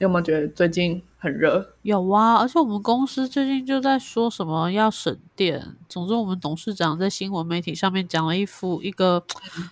[0.00, 1.74] 有没有觉得最近很热？
[1.82, 5.76] 有啊，而且我们公司最近就在说什么要省电。
[5.90, 9.22] 总之，我们董事长在新闻媒体上面讲了一副一个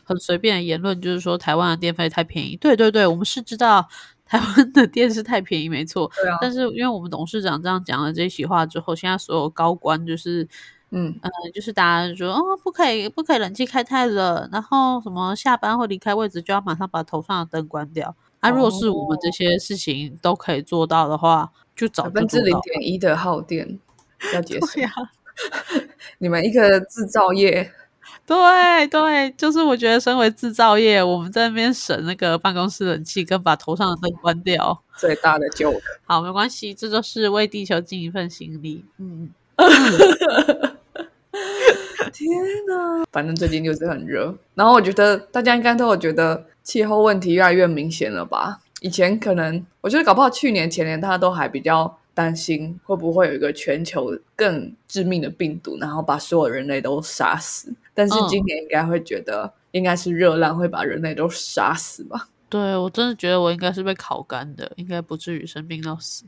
[0.04, 2.54] 很随便的言论，就是说台湾的电费太便宜。
[2.56, 3.88] 对对对，我们是知道
[4.27, 6.11] 台湾的电是太便宜，没错。
[6.23, 10.47] 对啊，但是因为我们董事长这样讲了这席话之后，现在所有高官就是。
[10.91, 18.17] 嗯呃，就是大家说哦，不可以，不可以冷气开太冷，然后什么下班或离开位置就要马上把头上的灯关掉。
[18.41, 23.79] 啊，如果是我们这些事情都可以做到的话，就早百分之零点一的耗电
[24.32, 24.90] 要结束呀。
[26.18, 27.72] 你们一个制造业，
[28.27, 35.72] 对对，就是我觉得身为制造业，我们在那边省那个办公室冷气跟把头上的灯关掉，最大的救。
[36.06, 38.84] 好，没关系，这就是为地球尽一份心力。
[38.98, 39.30] 嗯。
[42.12, 42.31] 天
[42.67, 43.05] 哪！
[43.12, 48.61] 反正最近就是很热，然后我觉得大家应该都有觉得气候问题越来越明显了吧？
[48.81, 57.72] 以前可能我觉得搞不好去年前年大家都还比较担心会不会有一个全球更致命的病毒，然后把所有人类都杀死。
[57.92, 62.28] 但是今年应该会觉得应该是热浪会把人类都杀死吧？
[62.48, 66.24] 对我真的觉得我应该是被烤干的，应该不至于生病到死。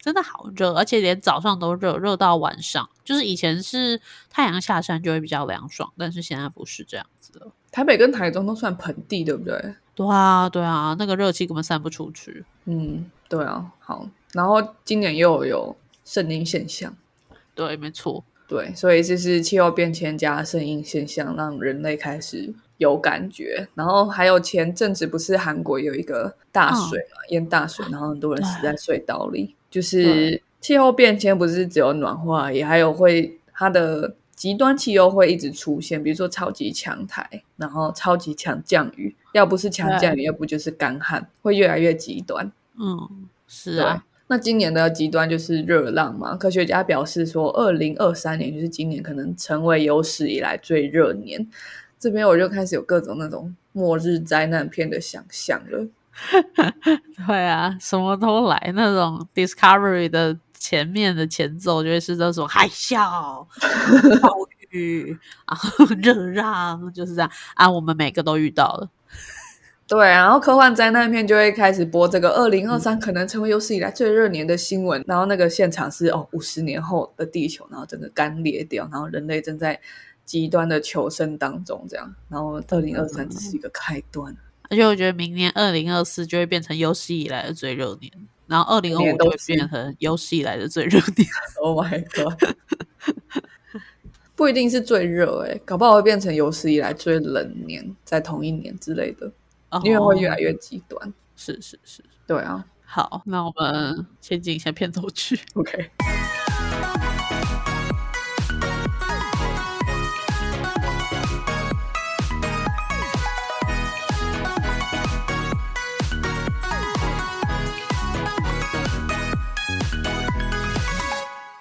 [0.00, 2.88] 真的好热，而且连早上都热，热到晚上。
[3.04, 7.52] 就是以前是太阳下山就会比较凉爽，但是现在不是这样子了。
[7.70, 9.74] 台北跟台中都算盆地，对不对？
[9.94, 12.44] 对啊，对啊，那个热气根本散不出去。
[12.66, 13.70] 嗯，对啊。
[13.80, 16.94] 好，然后今年又有圣婴现象，
[17.54, 23.68] 对，没错，对，所以就是气候变迁加圣婴现象，让人类开始有感觉。
[23.74, 29.56] 然后还有前阵子不是韩国有一个大水嘛，淹大水，然后很多人死在隧道里。
[29.70, 42.50] 就是气候变迁不是只有暖化，也还有会它的极端气候会一直出现，比如说超级强台，然后超级强降雨，要不是强降雨，要不就是干旱，会越来越极端。
[42.78, 44.04] 嗯，是啊。
[44.30, 46.36] 那今年的极端就是热浪嘛？
[46.36, 51.48] 科学家表示说，二零二三年就是今年可能成为有史以来最热年。
[51.98, 55.86] 这边我就开始有各种那种末日灾难片的想象了。
[57.26, 58.72] 对啊，什么都来。
[58.74, 63.46] 那种 Discovery 的前面的前奏就会是那种海啸、
[64.20, 67.70] 暴雨然后热浪，就是这样啊。
[67.70, 68.88] 我们每个都遇到了。
[69.86, 75.02] 对，然后科幻灾难片就会开始播这个二零二三可能成为有史以来最热年的新闻。
[75.06, 79.80] 然后那个现场是哦，五十年后的地球，然后整个干裂掉，然后人类正在
[80.26, 82.14] 极端的求生当中，这样。
[82.28, 84.36] 然后二零二三只是一个开端。
[84.70, 88.12] 而且我觉得明年二零二四就会变成有史以来的最热年，
[88.46, 91.28] 然后二零二五就会变成有史以来的最热年。
[91.62, 92.54] Oh my god！
[94.36, 99.32] 不一定是最热哎，搞不好会变成有史以来最冷年，在同一年之类的，
[99.82, 101.12] 因为会越来越极端。
[101.34, 102.64] 是是是，对啊。
[102.84, 105.40] 好，那我们先进一下片头曲。
[105.54, 105.90] OK。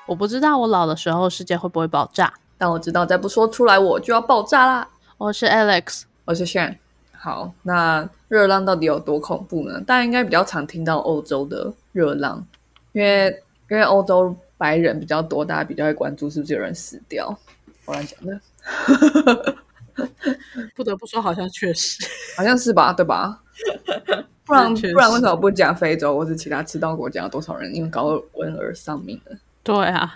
[0.07, 4.87] 我不知道我老的时候世界会不会爆炸，但我知道再不说出来我就要爆炸啦。
[5.17, 6.77] 我是 Alex，我是 Shan。
[7.11, 9.81] 好，那热浪到底有多恐怖呢？
[9.81, 12.41] 大家应该比较常听到欧洲的热浪，
[12.93, 13.27] 因为
[13.69, 17.27] 因为欧洲白人比较多，大家比较会关注是不是有人死掉。
[17.85, 19.55] 我乱讲的，
[20.73, 22.01] 不得不说好像确实，
[22.37, 22.93] 好像是吧？
[22.93, 23.41] 对吧？
[24.47, 29.37] 不然不然为什么不讲非洲或是其他赤道国家有多少人因为高温而丧命呢？
[29.67, 30.15] 对啊，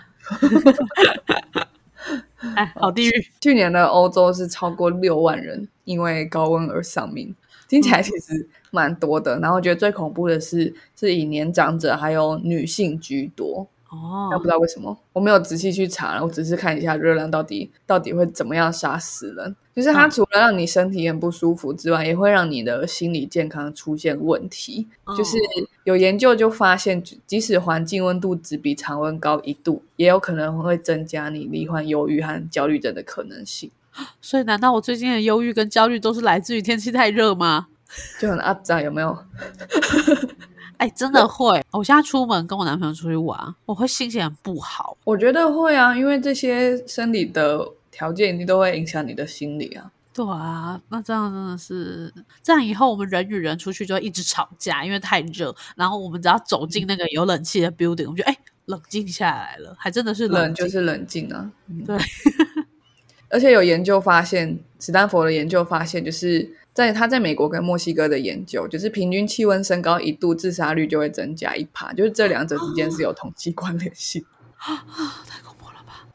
[2.56, 3.26] 哎，好地狱！
[3.40, 7.34] 去年的欧洲是超过六万人因为高温而丧命，
[7.68, 9.38] 听起来其实蛮多的。
[9.40, 13.68] 然后我觉得最恐怖的是，是以年长者还有女性居多。
[13.90, 19.54] 哦，那不知道为什么，我没有仔细去查，我只是看一下热浪到底到底会怎么样杀死人。
[19.74, 24.86] 就是它除了让你身体很不舒服之外，也会让你的心理健康出现问题。
[25.16, 25.38] 就是
[25.84, 33.70] 有研究就发现，即使环境温度只比常温高一度，也有可能会增加你罹患忧郁和焦虑症的可能性。
[34.20, 37.68] 所以，难道我最近的忧郁跟焦虑都是来自于天气太热吗？
[38.20, 39.16] 就很 up 在有没有？
[40.78, 41.62] 哎，真的会！
[41.70, 44.96] 我现在出门跟我男朋友出去玩，我会心情很不好。
[45.04, 49.92] 我觉得会啊，因为这些生理的条件一定都会影响你的心理啊。
[50.14, 52.12] 对啊，那这样真的是
[52.42, 55.54] 这样，以后我们人与人出去就会一直吵架，因为太热。
[55.76, 58.36] 然后我们只要走进那个有冷气的 building，我们就哎
[58.66, 61.50] 冷静下来了，还真的是冷就是冷静啊。
[61.86, 61.96] 对。
[63.30, 74.22] 而且有研究发现，斯坦福的研究发现，就是在他在美国跟墨西哥的研究，就是平均气温升高一度，自杀率就会增加一趴，就是这两者之间是有统计关联性。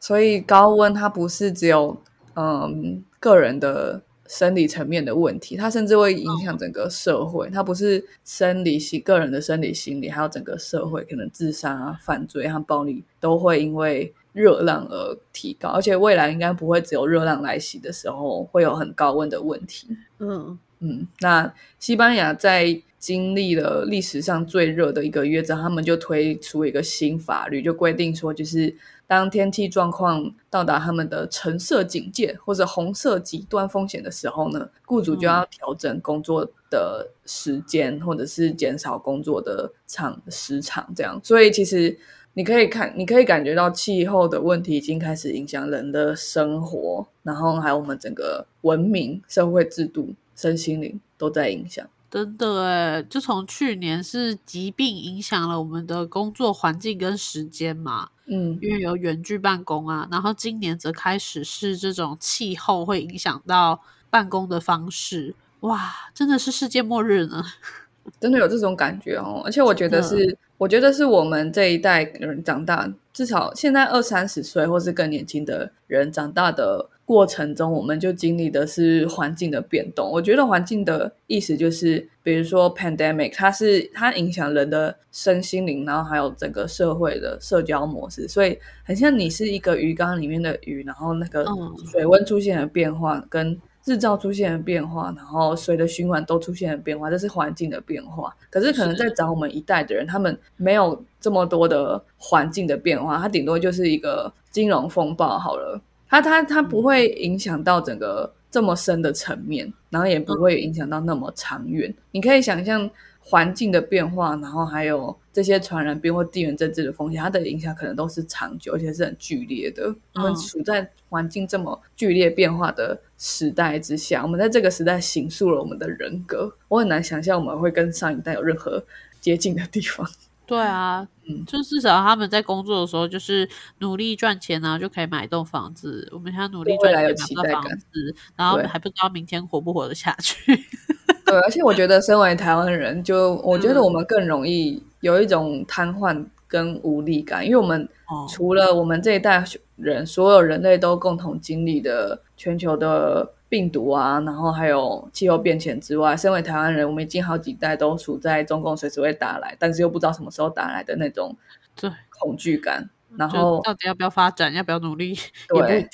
[0.00, 1.96] 所以高温它不是只有
[2.34, 7.48] 嗯个人的生理层面的问题，它甚至会影响整个社会。
[7.50, 15.70] 它不是生理心个人的生理心理，还有整个社会可能自杀啊、犯罪和暴力都会因为热浪而提高。
[15.70, 19.88] 而且未来应该不会只有热浪来袭的时候会有很高温的问题。
[20.18, 28.72] 嗯嗯，那西班牙在经历了历史上最热的一个月之后，他们就推出一个新法律，就规定说，就是
[29.08, 41.18] 当天气状况到达他们的橙色警戒或者红色极端风险的时候呢，雇主就要调整工作的时间，或者是减少工作的长时长，这样。
[41.24, 41.98] 所以其实
[42.34, 51.84] 你可以看，你可以感觉到气候的问题已经开始影响人的生活，然后还有我们整个文明、社会制度、身心灵都在影响。
[52.10, 63.80] 真的诶，就从去年是疾病影响了我们的工作环境跟时间嘛，嗯，因为有远距办公啊，然后今年则开始是这种气候会影响到
[64.10, 67.42] 办公的方式，哇，真的是世界末日呢，
[68.20, 76.90] 真的有这种感觉哦，而且我觉得是，我觉得是我们这一代人长大，至少现在二三十岁或是更年轻的人长大的。
[77.08, 80.06] 过程中，我们就经历的是环境的变动。
[80.10, 88.28] 我觉得环境的意思就是，比如说 pandemic，它是它影响人的身心灵，然后还有整个社会的社交模式。
[88.28, 91.46] 所以，很像你是一个鱼缸里面的鱼，然后那个
[91.90, 98.36] 水温出现了变化，跟日照出现了变化，然后水的循环都出现了变化，这是环境的变化。
[98.50, 105.80] 可是，可能在找我们一代的人，他们没有这么多的环境的变化，它顶多就是一个金融风暴好了。
[106.08, 111.94] 它它它不会影响到整个这么深的层面，然后也不会影响到那么长远。
[112.12, 112.88] 你可以想象
[113.20, 119.94] 环境的变化，然后还有这些传染病或地缘政治的风险，它的影响可能都是长久而且是很剧烈的。
[120.14, 126.50] 我们处在环境这么剧烈变化的时代之下，我们在这个时代形塑了我们的人格。
[126.68, 128.82] 我很难想象我们会跟上一代有任何
[129.20, 130.08] 接近的地方。
[130.48, 133.46] 对啊，嗯，就至少他们在工作的时候，就是
[133.80, 136.08] 努力赚钱啊，就可以买一栋房子。
[136.10, 140.56] 我们现在努力赚钱买房子，然后还不知道明天活不活得下去。
[141.26, 147.86] 对，而且我觉得身为台湾人，就我觉得我们更容易有一种瘫痪跟无力感，因为我们
[148.30, 149.44] 除了我们这一代
[149.76, 153.34] 人，所有人类都共同经历的全球的。
[153.48, 161.36] 病毒啊，然后还有气候变迁之外，身为台湾人，我们已经好几代都处在中共随时会打来，但是又不知道什么时候打来的那种
[161.74, 162.90] 对恐惧感。
[163.16, 165.18] 然后到底要不要发展，要不要努力？
[165.48, 165.88] 对，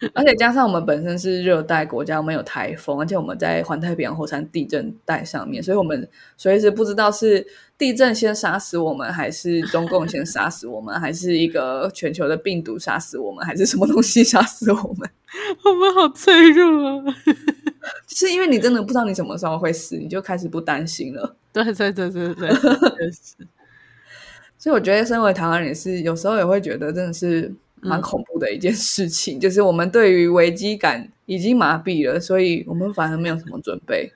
[0.14, 7.46] 而且加上我们本身是热带国家，我们有台风，而且我们在环太平洋火山地震带上面，所以我们随时不知道是
[7.78, 15.08] 地震先杀死我们，还是中共先杀死我们，还是一个全球的病毒杀死我们，还是什么东西杀死我们？
[15.64, 17.04] 我们好脆弱啊！
[18.06, 21.36] 就是因为你真的不知道你什么时候会死，你就开始不担心了。
[21.52, 23.34] 对对对对对，确实。
[24.56, 27.52] 所以我觉得，身为台湾人，也是有时候也会觉得，真的是
[27.84, 29.38] 蛮恐怖的一件事情。
[29.38, 34.12] 就是我们对于危机感已经麻痹了，所以我们反而没有什么准备。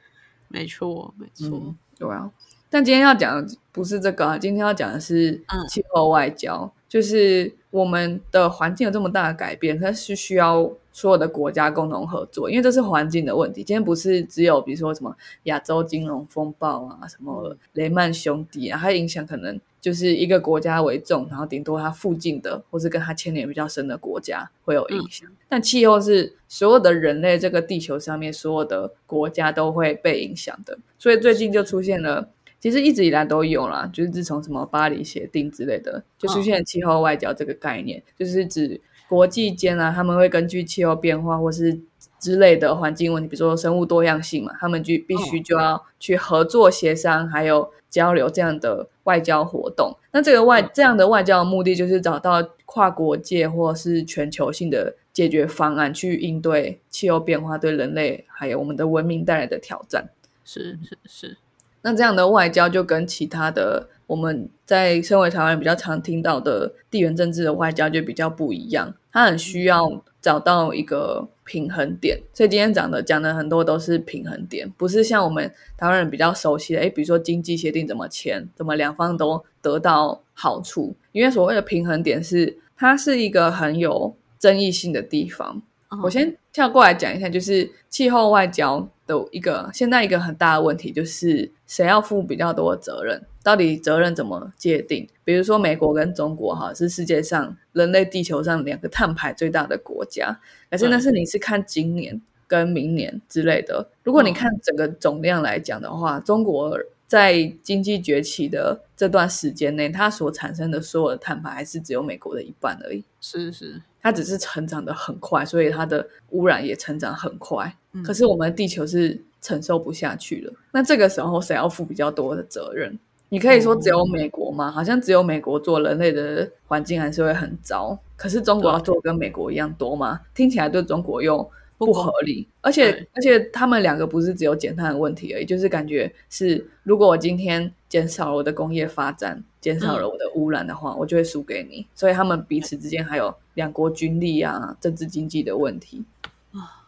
[0.48, 2.30] 没错，没错，对啊。
[2.70, 10.72] 但今天要讲的不是这个啊，今天要讲的是气候外交，就是我们的环境有这么大的改变，它是需要。
[10.98, 13.62] 所有的国家共同合作，因为这是环境的问题。
[13.62, 25.30] 今天不是只有比如说什么亚洲金融风暴啊，什么雷曼兄弟啊，它影响可能就是一个国家为重，然后顶多它附近的或是跟它牵连比较深的国家会有影响。
[25.48, 32.28] 但气候是所有的人类这个地球上面所有的国家都会被影响的，所以最近就出现了，
[32.58, 38.80] 其实一直以来都有啦，就是自从什么巴黎协定之类的，就出现气候外交这个概念，就是指。
[39.08, 41.80] 国际间啊，他们会根据气候变化或是
[42.18, 49.96] 之类的环境问题，比如说生物多样性嘛，他们就必须就要去合作协商，还有交流这样的外交活动。
[50.12, 60.10] 那这个外这样的外交的目的，就是找到跨国界或是全球性的解决方案，去应对气候变化对人类还有我们的文明带来的挑战。
[60.44, 61.36] 是是是。
[61.82, 63.88] 那这样的外交就跟其他的。
[64.08, 72.18] 我们在身为台湾人比较常听到的地缘政治的外交就比较不一样，它很需要找到一个平衡点。
[72.32, 80.96] 所以今天讲的讲的很多都是平衡点，不是像我们台湾人比较熟悉的，诶比如说经济协定怎么签，怎么两方都得到好处。
[81.12, 85.60] 因为所谓的平衡点是，它是一个很有争议性的地方。
[86.02, 93.22] 我先跳过来讲一下，就是气候外交的一个现在一个很大的问题，就是谁要负比较多的责任？
[93.48, 95.08] 到底责任怎么界定？
[95.24, 100.38] 比如说美国跟中国哈是世界上人类地球上两个碳排最大的国家，
[100.70, 103.88] 可是那是你是看今年跟明年之类的。
[104.02, 106.78] 如果你看整个总量来讲的话，中国。
[107.08, 113.02] 在经济崛起的这段时间内，它所产生的所有的碳排还是只有美国的一半而已。
[113.18, 117.74] 是是，它只是成长的很快，所以它的污染也成长很快。
[118.04, 120.52] 可是我们的地球是承受不下去了。
[120.72, 122.98] 那这个时候谁要负比较多的责任？
[123.28, 124.70] 你可以说只有美国吗？
[124.70, 127.98] 好像只有美国做人类的环境还是会很糟。
[128.16, 130.20] 可是中国要做跟美国一样多吗？
[130.34, 131.50] 听起来对中国又。
[131.80, 141.86] 不合理，而且而且他们两个不是只有减碳的问题而已，就是感觉是，如果我今天减少了我的工业发展，减少了我的污染的话，我就会输给你。
[141.94, 146.02] 所以他们彼此之间还有两国军力啊、政治经济的问题
[146.50, 146.82] 啊。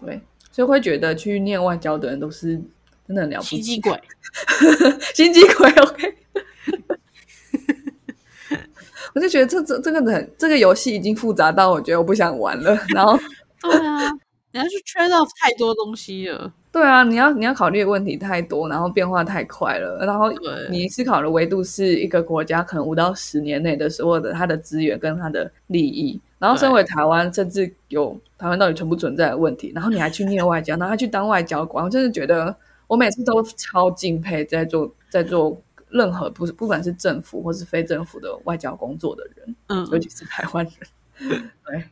[0.00, 0.18] 对，
[0.50, 2.58] 所以会觉得去念外交的人都是
[3.10, 4.00] 真的很了不起，心机鬼，
[5.14, 5.68] 心机鬼。
[5.70, 6.14] OK，
[9.14, 12.78] 我就觉得这这这个很这个游戏已经复杂到我觉得我不想玩了。
[12.94, 13.18] 然后，
[13.62, 14.10] 对啊。
[14.52, 20.28] 你要去 trade off 太多东西了，对啊，你要你要考虑的问题太多，然后变化太快了，然后
[20.68, 32.52] 你思考的维度是一个国家可能五到十年内的所有的它的资源跟它的利益，然后身为台湾，甚至有台湾到底存不存在的问题，然后你还去念外交，然后去当外交官，我真的觉得
[32.90, 40.66] 我每次都超敬佩在做在做任何不是不管是政府或是非政府的外交工作的人，嗯，尤其是台湾
[41.20, 41.84] 人，对。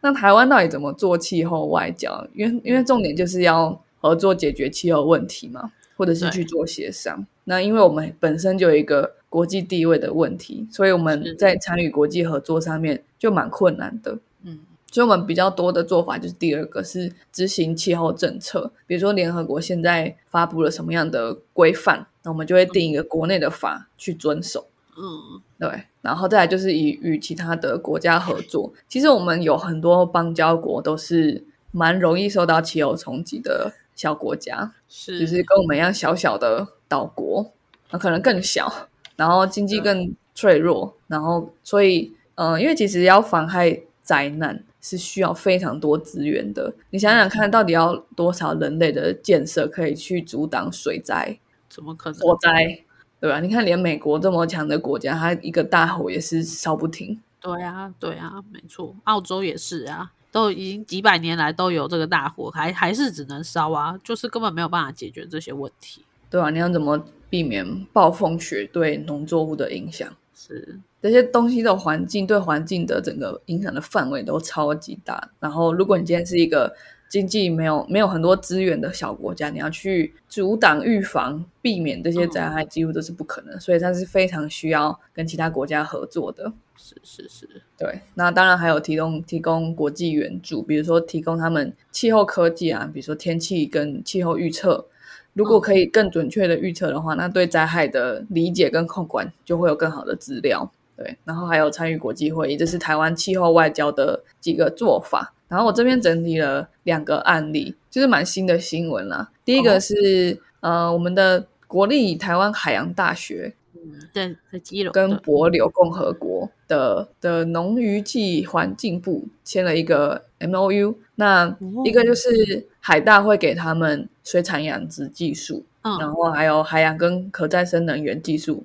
[0.00, 2.26] 那台湾到底怎么做气候外交？
[2.34, 7.24] 因为因为重点就是要合作解决气候问题嘛，或者是去做协商。
[7.44, 14.18] 那因为我们本身就有一个国际地位的问题，所以我们在参与国际合作上面就蛮困难的。
[14.42, 14.58] 嗯，
[14.90, 24.66] 所以我们比较多的做法就是第二个是执行气候政策，比如说联合国现在发布了什么样的规范，那我们就会定一个国内的法去遵守。
[24.96, 25.84] 嗯，对。
[26.02, 28.72] 然后再来就是以与其他的国家合作。
[28.88, 37.52] 其实我们有很多邦交国都是蛮容易受到气候冲击的小国家，是就是跟我们一样小小的岛国，
[37.90, 46.72] 那可能更小，然后经济更脆弱，然后所以嗯，因为其实要妨害灾难是需要非常多资源的。
[46.90, 51.38] 你想想看，到底要多少人类的建设可以去阻挡水灾？
[51.68, 52.18] 怎么可能？
[52.20, 52.84] 火灾？
[53.20, 53.38] 对吧？
[53.40, 57.20] 你看，连美国这么强的国家，它一个大火也是烧不停。
[57.38, 58.96] 对啊，对啊，没错。
[59.04, 66.02] 澳洲也是啊，都已经几百年来都有这个大火，还还是只能烧啊，就是根本没有办法解决这些问题。
[66.30, 70.08] 对啊，你要怎么避免暴风雪对农作物的影响？
[70.34, 75.30] 是这些东西的环境对环境的整个影响的范围都超级大。
[75.38, 76.74] 然后，如果你今天是一个
[77.08, 83.58] 经济没有没有很多资源的小国家，你要去阻挡、预防、避免这些灾害，几乎都是不可能。
[83.58, 86.52] 所以它是非常需要跟其他国家合作的。
[86.76, 88.00] 是是是，对。
[88.14, 94.86] 那当然还有提供提供国际援助，比如说提供他们气候科技啊，比如说天气跟气候预测。
[95.32, 100.70] 如果可以更准确的预测的话，那对灾害的理解跟控管就会有更好的资料。
[101.00, 105.32] 对，然后还有参与国际会议，这是台湾气候外交的几个做法。
[105.48, 109.30] 然后我这边整理了两个案例，就是蛮新的新闻啦。
[109.42, 113.80] 第一个是呃，我们的国立台湾海洋大学，嗯，
[114.12, 120.98] 在在基隆跟帛琉共和国的的农渔暨环境部签了一个 M O U。
[121.14, 128.64] 那一个就是海大会给他们水产养殖技术，然后还有海洋跟可再生能源技术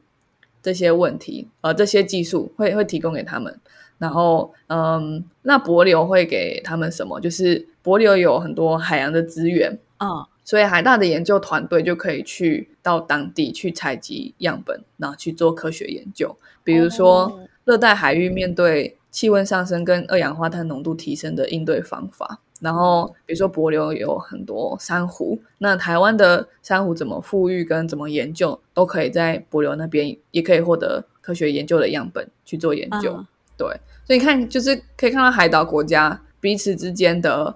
[0.65, 3.55] 这些问题，呃，这些技术会会提供给他们。
[3.99, 7.19] 然后，嗯，那博流会给他们什么？
[7.19, 16.35] 就是博流有很多海洋的资源，嗯，所以海大的研究团队就可以去到当地去采集样本，然后去做科学研究。
[16.63, 22.39] 比如说，热带海域面对气温上升跟二氧化碳浓度提升的应对方法。
[22.61, 33.23] 然后，比如说帛琉有很多珊瑚，那台湾的珊瑚怎么富裕跟怎么研究，都可以在帛琉那边也可以获得科学研究的样本去做研究。
[33.57, 33.67] 对，
[34.05, 37.55] 所以你看，就是可以看到海岛国家彼此之间的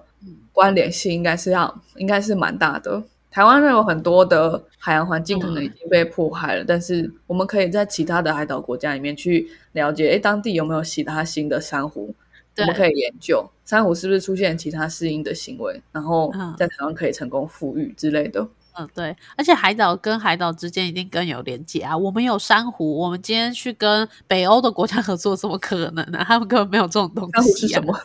[0.52, 3.02] 关联性，应该是要，应该是蛮大的。
[3.30, 12.12] 台湾有很多的海洋环境可能已经被破坏了，但是我们可以在其他的海岛国家里面去了解，哎，当地有没有其他新的珊瑚，
[12.58, 18.46] 我们可以研究珊瑚是不是出现其他适应的行为，然后在台湾可以成功富裕之类的。
[18.78, 21.96] 嗯，对，而且海岛跟海岛之间一定更有连接啊！
[21.96, 26.24] 我们有珊瑚，我们今天去跟北欧的国家合作，怎么可能呢？
[26.24, 27.32] 他们根本没有这种东西。
[27.32, 27.98] 珊瑚是什么？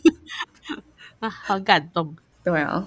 [1.20, 2.14] 啊，好感动。
[2.42, 2.86] 对啊，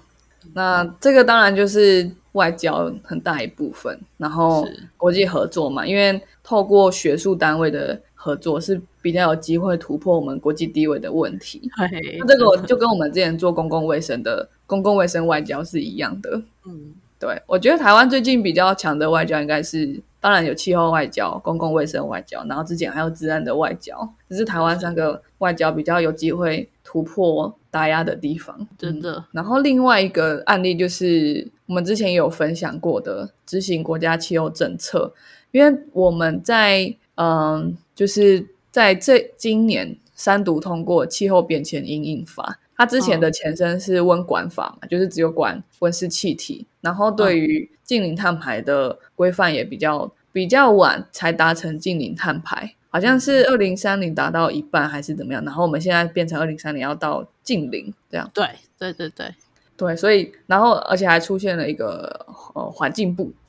[0.53, 11.69] 那这个当然就是外交很大一部分，然后是国际合作嘛，因为透过学术单位的合作是比较有机会突破我们国际地位的问题。
[11.77, 16.41] 对，那这个就跟我们之前做公共卫生的公共卫生外交是一样的。
[16.65, 28.67] 嗯，对，我觉得台湾最近比较强的外交应该是，当然有气候外交、公共卫生外交，然后之前还有治安的外交，只是台湾三个外交比较有机会突破打压的地方。
[28.77, 35.13] 真的，然后另外一个案例就是我们之前有分享过的执行国家气候政策，
[35.51, 52.73] 因为我们在嗯，就是在这今年三读通过气候变迁因应法，它之前的前身是温管法嘛，就是只有管温室气体，然后对于近零碳排的规范也比较比较晚才达成近零碳排。
[52.89, 58.27] 好像是二零三零达到一半还是怎么样，然后我们现在变成二零三零要到近零这样。
[58.33, 58.47] 对
[58.79, 59.35] 对对对，
[59.75, 63.46] 对，所以然后而且还出现了一个呃环境部，对，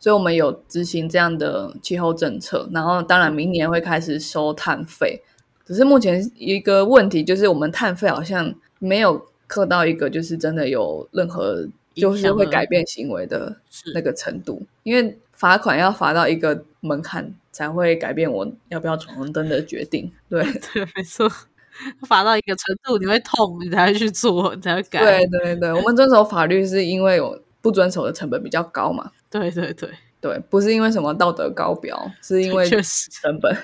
[0.00, 5.22] 所以我们有执行这样的气候政策，然后当然明年会开始收碳费，
[5.64, 13.56] 只是目前一个问题就是我们碳费好像没有克到一个就是真的有任何就是会改变行为的
[13.94, 20.42] 那个程度，因为罚款要罚到一个门槛才会改变我要不要闯红灯的决定，对。
[20.72, 21.30] 对，没错。
[22.06, 25.00] 罚到一个程度，你会痛，你才会去做，你才会改。
[25.00, 29.88] 对对对，我们遵守法律是因为有不遵守的成本比较高嘛，对对对，
[30.20, 33.54] 对，不是因为什么道德高标，是因为确实成本。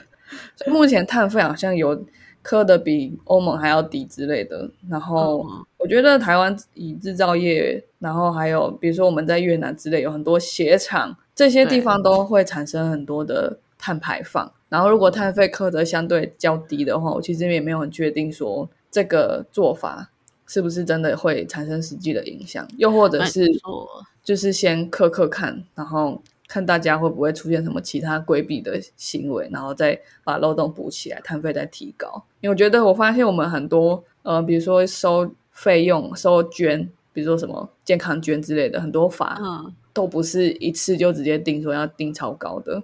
[0.57, 2.05] 所以目前碳费好像有
[2.43, 4.71] 科的比欧盟还要低之类的。
[4.89, 14.53] 然后嗯我觉得台湾以制造业，然后还有比如说我们在越南之类有很多鞋厂，这些地方都会产生很多的碳排放。
[14.69, 20.11] 然后如果碳费科的相对较低的话，我其实也没有很确定说这个做法
[20.49, 23.89] 是不是真的会产生实际的影响，又或者是错
[24.27, 32.25] 就是先刻刻看，然后看大家会不会出现什么其他规避的行为，然后再把漏洞补起来，摊费再提高。
[32.41, 42.83] 因为我觉得我发现我们很多呃，比如说收费用、收捐，比如说什么健康捐之类的，很多法嗯，都不是一次就直接定说要定超高的。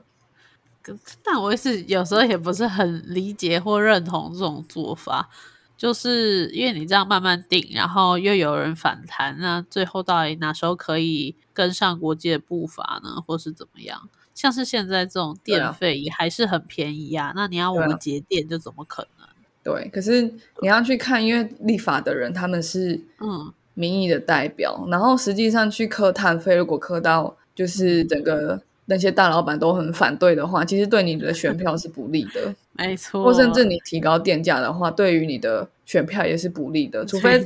[0.81, 5.29] 可但我也是有时候也不是很理解或认同这种做法，
[5.77, 14.09] 就是因为你这样慢慢定，然后又有人反弹，那最后到底哪时候可以跟上国际的步伐呢，或是怎么样？
[14.35, 19.27] 像是现在这种电费也还是很便宜啊，那你要我们节电就怎么可能？
[19.63, 20.23] 对，可是
[20.61, 28.61] 你要去看，因为立法的人他们是嗯，民意的代表，然后实际上去课碳费，如果课到就是整个
[28.93, 37.43] 那些大老板都很反对的话，其实对你的选票是不利的， 没错，或甚至你提高电价的话，对于你的选票也是不利的， 除非，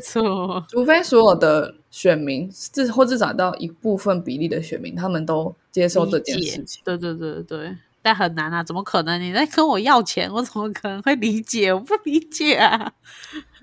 [0.69, 6.83] 除非所有的选民至或至少到一部分比例的选民，他们都接受这件事情。
[6.85, 9.21] 对对对对，但很难啊，怎么可能？
[9.21, 11.73] 你在跟我要钱，我怎么可能会理解？
[11.73, 12.92] 我不理解啊。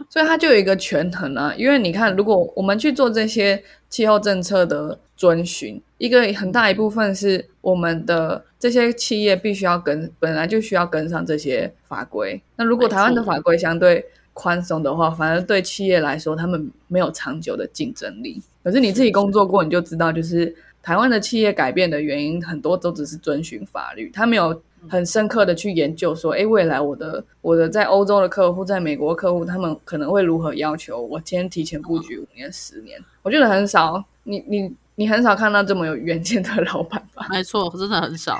[0.09, 12.43] 所以它就有一个权衡啊，因为你看，如果我们去做这些气候政策的遵循，一个很大一部分是我们的这些企业必须要跟本来就需要跟上这些法规。
[12.57, 18.41] 那如果台湾的法规相对宽松的话，反而对企业来说，他们没有长久的竞争力。
[18.61, 20.53] 可是你自己工作过，你就知道，就是
[20.83, 32.99] 台湾的企业改变的原因很多都只是遵循法律，他没有很深刻的去研究说，哎，未来我的我的在欧洲的客户，在美国的客户，他们可能会如何要求我今天提前布局五年、十年？
[33.21, 37.25] 我觉得很少，你你你很少看到这么有 远见的老板吧？
[37.31, 38.37] 没错，真的很少。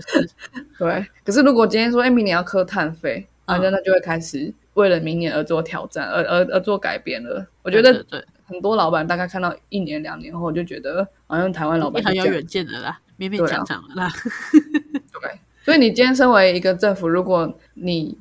[0.78, 1.06] 对。
[1.24, 7.46] 可是如果今天说，哎，明年要磕碳费，啊那那就会开始为了明年而做挑战，而而而做改变了。
[7.62, 8.04] 我我觉得
[8.44, 14.10] 很多老板大概看到一年、两年后，就觉得好像台湾老板很有远见的啦，勉勉强强的啦。
[14.92, 18.16] 对，所以你今天身为一个政府，如果你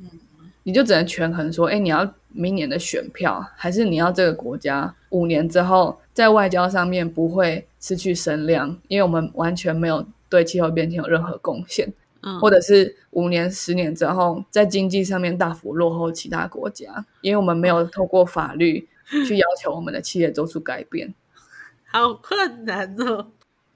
[0.64, 18.88] 你就只能权衡说，哎，你要明年的选票，还是你要这个国家五年之后在外交上面不会失去声量，因为我们完全没有对气候变迁有任何贡献，嗯，或者是五年、十年之后在经济上面大幅落后其他国家，因为我们没有透过法律
[19.28, 21.14] 去要求我们的企业做出改变。
[21.92, 23.28] 好困难哦。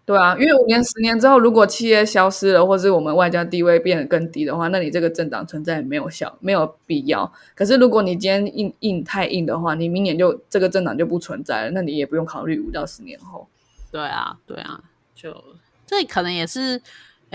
[0.06, 7.34] 对啊，因为五年、十年之后，如果企业消失了，或是我们外交地位变得更低的话，那你这个政党存在没有效，没有必要。
[7.56, 13.48] 可是如果你今天硬硬太硬的话，你明年就这个政党就不存在了，那你也不用考虑五到十年后。
[13.92, 14.80] 对啊，对啊，
[15.16, 15.36] 就
[15.88, 16.80] 这可能也是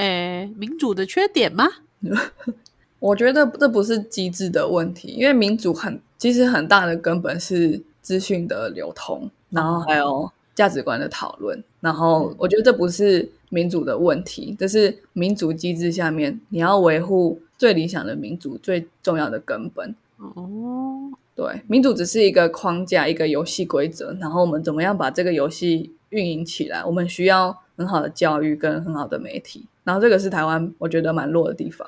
[0.00, 1.68] 诶民主的缺点吗？
[2.98, 11.62] 我觉得这不是机制的问题，因为民主很其实很大的根本是资讯的流通，然后还有价值观的讨论。
[11.80, 19.94] 然后我觉得这不是民主的问题，这是民主机制下面你要维护最理想的民主最重要的根本。
[20.18, 26.84] 哦，对，民主只是一个框架，一个游戏规则，然后我们怎么样把这个游戏运营起来？
[26.84, 31.86] 我们需要很好的教育跟很好的媒体，然后这个是台湾我觉得蛮弱的地方。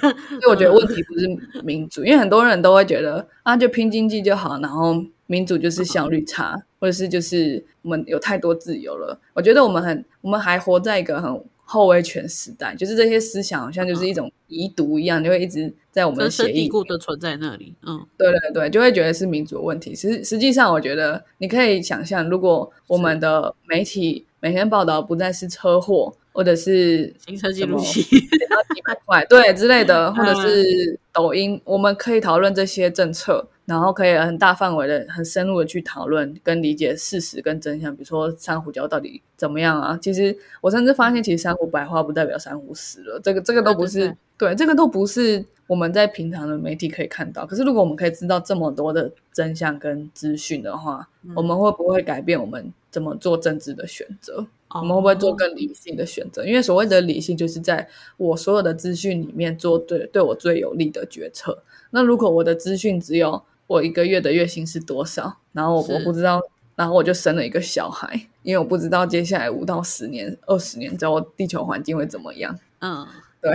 [0.00, 0.10] 所
[0.42, 9.18] 以我觉得问题不是民主，因为很多人都会觉得啊，就拼经济就好，然后民主就是效率差，或者是就是我们有太多自由了。
[9.34, 17.74] 我觉得我们很，我们还活在一个很后威权时代，就是这些思想好像就是一种遗毒一样，就会一直在我们的协议蒂固的存在那里。
[17.86, 19.94] 嗯，对对对，就会觉得是民主的问题。
[19.94, 37.94] 实实际上，我觉得你可以想象，如果我们的媒体每天报道不再是车祸，或者是行车记录器，要几百块，对之类的，或者是抖音，我们可以讨论这些政策，然后可以很大范围的、很深入的去讨论跟理解事实跟真相。
[37.94, 39.98] 比如说珊瑚礁到底怎么样啊？
[40.00, 47.44] 其实我甚至发现，其实珊瑚白化不代表珊瑚死了，这个这个都不是对对，这个都不是我们在平常的媒体可以看到。
[47.46, 54.46] 可是如果我们可以知道这么多的真相跟资讯的话，我们会不会改变我们怎么做政治的选择？
[54.74, 56.46] 我们会不会做更理性的选择？
[56.46, 61.62] 因为所谓的理性，就是在我所有的资讯里面做对对我最有利的决策。
[61.90, 66.40] 那如果我的资讯只有我一个月的月薪是多少，然后我我不知道，
[66.74, 72.58] 然后我就生了一个小孩，因为我不知道接下来五到十年、二十年之后地球环境会怎么样。
[72.80, 73.06] 嗯，
[73.40, 73.52] 对，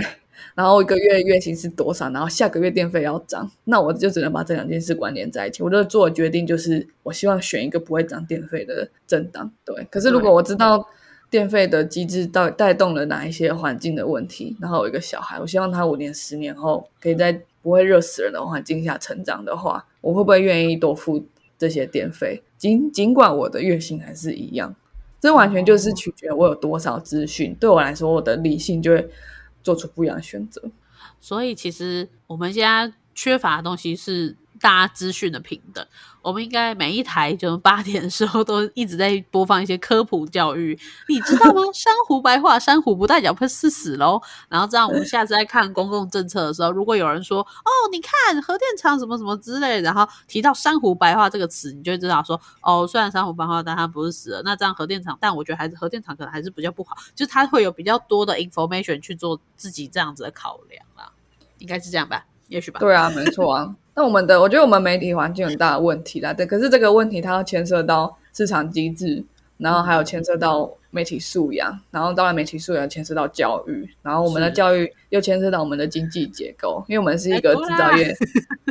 [0.54, 5.62] 然后一个月月薪是多少，然后下个月电费要涨，那我就只能把这两件事关联在一起。
[5.62, 9.52] 我就做的决定就是，我希望选一个不会涨电费的政党。
[9.64, 10.88] 对，可是如果我知道
[11.30, 21.26] 电费的机制带带动了哪一些环境的问题，然后有一个小孩，我希望他五年、十年后可以在不会热死人的环境下成长的话，我会不会愿意多付
[21.58, 22.42] 这些电费？
[22.56, 24.74] 尽尽管我的月薪还是一样，
[25.20, 27.54] 这完全就是取决我有多少资讯。
[27.54, 29.08] 对我来说，我的理性就会
[29.62, 30.62] 做出不一样的选择。
[31.20, 35.86] 所以其实我们现在缺乏的东西是大家资讯的平等。
[36.28, 41.62] 我们应该每一台就是八点的时候都一直在播放一些科普教育，你知道吗？
[41.72, 44.20] 珊瑚白化，珊瑚不代表会是死喽。
[44.50, 54.42] 然后这样我们下次在看公共政策的时候，如果有人说哦，你看核电厂什么什么之类，然后提到珊瑚白化这个词，你就会知道说哦，虽然珊瑚白化，但它不是死了。
[54.44, 61.10] 那这样核电厂，但我觉得还是核电厂可能还是比较不好，就是它会有比较多的 information 去做自己这样子的考量啦，
[61.56, 62.26] 应该是这样吧？
[62.48, 62.78] 也许吧。
[62.80, 63.74] 对啊，没错啊。
[63.98, 66.32] 那我们的，我觉得我们媒体环境很大的问题啦。
[66.32, 69.24] 对，可是这个问题它要牵涉到市场机制，
[69.56, 78.16] 然后还有牵涉到媒体素养，然后当然媒体素养牵涉到教育，然后我们的教育又牵涉到我们的经济结构，因为我们是一个制造业，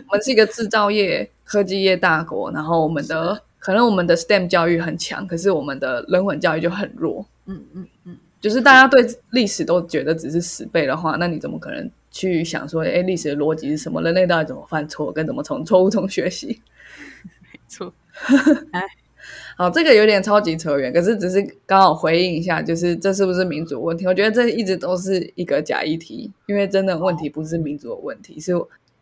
[0.10, 7.26] 我们是一个制造业科技业大国，然后我们的可能我们的 STEM 教育很强，可是我们的人文教育就很弱。
[7.48, 14.02] 嗯嗯嗯，就是大家对历史都觉得只是死背的话，那你怎么可能去想说，哎，历史的逻辑是什么？
[14.02, 16.62] 人类到底怎么犯错，跟怎么从错误中学习？
[17.54, 17.94] 没错。
[19.58, 24.06] 好，这个有点超级扯远，可是只是刚好回应一下，就是这是不是民主问题？
[24.06, 28.54] 我觉得这一直都是一个假议题，因为真的问题不是民主的问题，是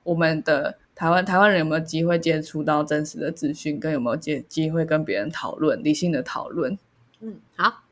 [0.03, 6.75] 我们的台湾台湾人有没有机会接触到真实的资讯，跟有没有机机会跟别人讨论理性的讨论。
[7.19, 7.83] 嗯，好，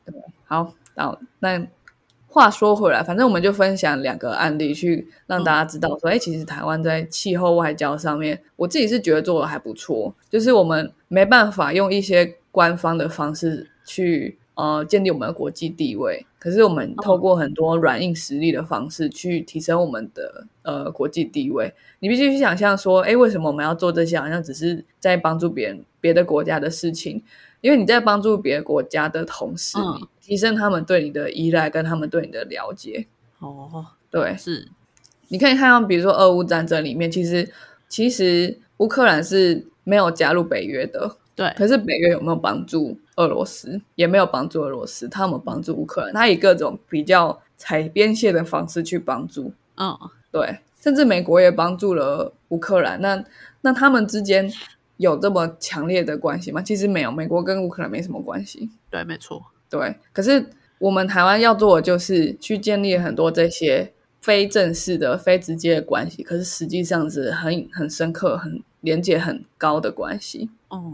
[0.46, 1.68] 好，好，那
[2.34, 10.12] 话说回来，反正我们就分享两个案例，去让大家知道说，哎、其实台湾在气候外交上面，我自己是觉得做的还不错。
[10.32, 21.72] 就是我们没办法用一些官方的方式去呃建立我们的国际地位，可是我们透过很多软硬实力的方式去提升我们的呃国际地位。
[22.00, 24.20] 你必须去想象说，哎，为什么我们要做这些？
[24.20, 27.22] 好像只是在帮助别人别的国家的事情。
[27.62, 29.78] 因为你在帮助别的国家的同时，
[30.24, 33.06] 提升他们对你的依赖，跟他们对你的了解。
[33.40, 34.70] 哦，对，是，
[35.28, 37.52] 你可以看到，比如说俄乌战争里面，其实
[37.90, 43.82] 其实乌克兰是没有加入北约的，对，可是北约有没有帮助俄罗斯？
[43.96, 49.52] 也没有帮助俄罗斯，他们帮助乌克兰，他以各种比较踩边线的方式去帮助。
[49.76, 49.98] 嗯，
[50.32, 53.02] 对，甚至美国也帮助了乌克兰。
[53.02, 53.22] 那
[53.60, 54.50] 那他们之间
[54.96, 56.62] 有这么强烈的关系吗？
[56.62, 58.70] 其实没有，美国跟乌克兰没什么关系。
[58.90, 60.46] 对，没错，对，可是
[60.78, 70.52] 我们台湾要做的就是去建立很多这些非正式的、非直接的关系，可是实际上是很很深刻、很连接很高的关系。
[70.68, 70.94] 哦，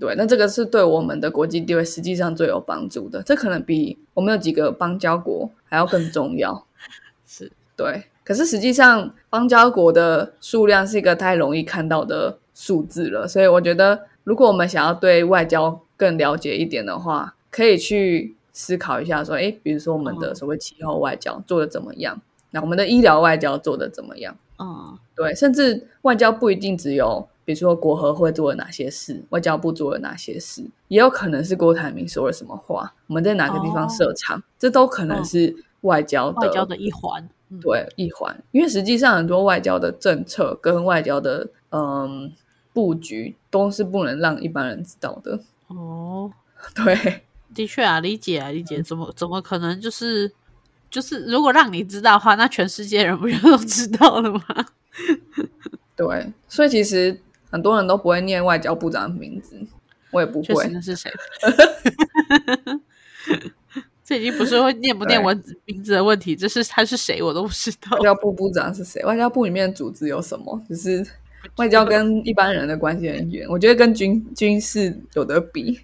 [0.00, 6.66] 对，那这个是对我们的国际地位实际上最有帮助的，这可能比我们有几个邦交国还要更重要。
[7.28, 22.20] 是，对，可是实际上邦交国的数量是一个太容易看到的数字了，所以我觉得如果我们想要对外交更了解一点的话，可以去思考一下，说，哎，比如说我们的所谓气候外交做的怎么样？
[22.50, 24.36] 那我们的医疗外交做的怎么样？
[24.58, 37.28] 嗯，对，甚至外交不一定只有，比如说国合会做了哪些事，外交部做了哪些事，也有可能是郭台铭说了什么话，我们在哪个地方设厂，这都可能是外交外交的一环。
[37.60, 42.32] 对，一环，因为实际上很多外交的政策跟外交的嗯
[42.72, 45.38] 布局都是不能让一般人知道的。
[45.68, 46.32] 哦，
[46.74, 47.22] 对，
[47.54, 50.30] 的确啊，理解啊，理解，怎么怎么可能就是
[50.90, 54.42] 就是如果让你知道的话，那全世界人不 就都知道了吗？
[55.96, 57.18] 对，所以其实
[57.50, 59.56] 很多人都不会念外交部长的名字，
[60.10, 60.68] 我也不会。
[60.68, 61.10] 那是谁？
[64.04, 67.96] 这已经不是会念不念文字名字的问题，这是他是谁我都不知道。
[67.96, 69.02] 外交部部长是谁？
[69.04, 70.62] 外交部里面的组织有什么？
[70.68, 71.02] 就是
[71.56, 75.80] 外交跟一般人的关系很远，我觉得跟军军事有得比。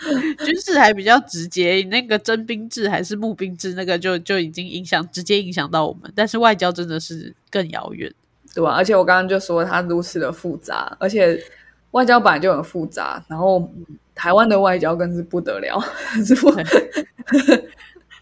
[0.00, 6.12] 对， 军事还比较直接，那个征兵制还是募兵制，那个就就已经影响直接影响到我们。
[6.14, 8.12] 但是外交真的是更遥远，
[8.54, 8.72] 对吧？
[8.74, 11.42] 而且我刚刚就说它如此的复杂，而且
[11.92, 13.70] 外交本来就很复杂，然后。
[14.20, 15.80] 台湾的外交更是不得了，
[16.26, 16.52] 是不？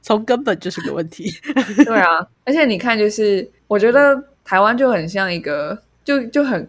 [0.03, 1.33] 从根本就是个问题。
[1.87, 6.69] 对啊，而且你看，就是我觉得台湾就很像一个，就就很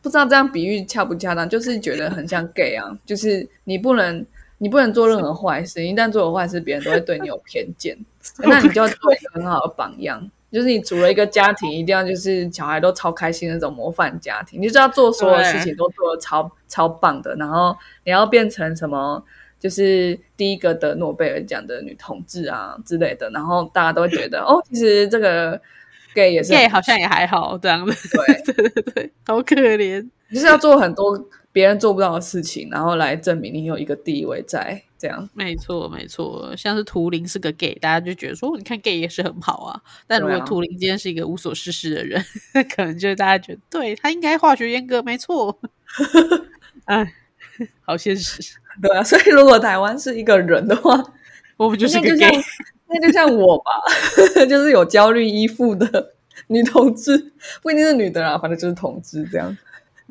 [0.00, 4.24] 不知道这样比喻恰不恰当，就是觉得很像 gay 啊，就是你不能
[4.58, 7.96] 你不能做任何坏事，一旦做了坏事，别人都会对你有偏见，
[8.38, 10.30] 那你就要做一个很好的榜样。
[10.50, 19.22] 就是你组了一个家庭，一定要就是小孩都超开心那种模范家庭，你就是要做所有事情都做的超超棒的，然后你要变成什么，
[19.60, 25.60] 就是第一个得诺贝尔奖的女同志啊之类的，然后大家都会觉得哦，其实这个
[26.14, 28.54] gay 也是 gay 好像也还好这样子， 对。
[28.54, 31.14] 对对对，好可怜，就是要做很多
[31.58, 34.80] 别人做不到的事情，然后来证明你有一个地位在。
[34.96, 39.80] 这样没错没错，像是图灵是个 gay，大家就觉得说，你看 gay 也是很好啊。
[40.08, 42.24] 但如果图灵今天是一个无所事事的人，
[42.74, 45.56] 可能就是大家觉得，对他应该化学阉割，没错。
[46.86, 47.12] 哎，
[47.82, 48.40] 好现实。
[48.80, 51.00] 对啊，所以如果台湾是一个人的话，
[51.56, 52.30] 我不就是个 gay？
[52.88, 53.64] 那就像我吧，
[54.50, 56.14] 就是有焦虑依附的
[56.48, 59.56] 女同志，不一定是女的啦，反正就是同志这样。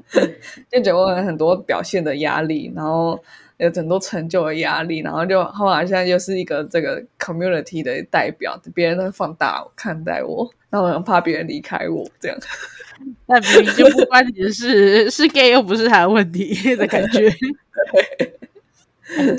[0.71, 3.21] 就觉得我很多表现的压力，然后。
[3.57, 12.37] 有很多成就的压力，然后就后来现在又是一个这个 community 的代表，别人都放大看待我，那我很怕别人离开我这样。
[13.25, 17.31] 那明明就不关你的事，是 gay 又不是他的问题 的感觉。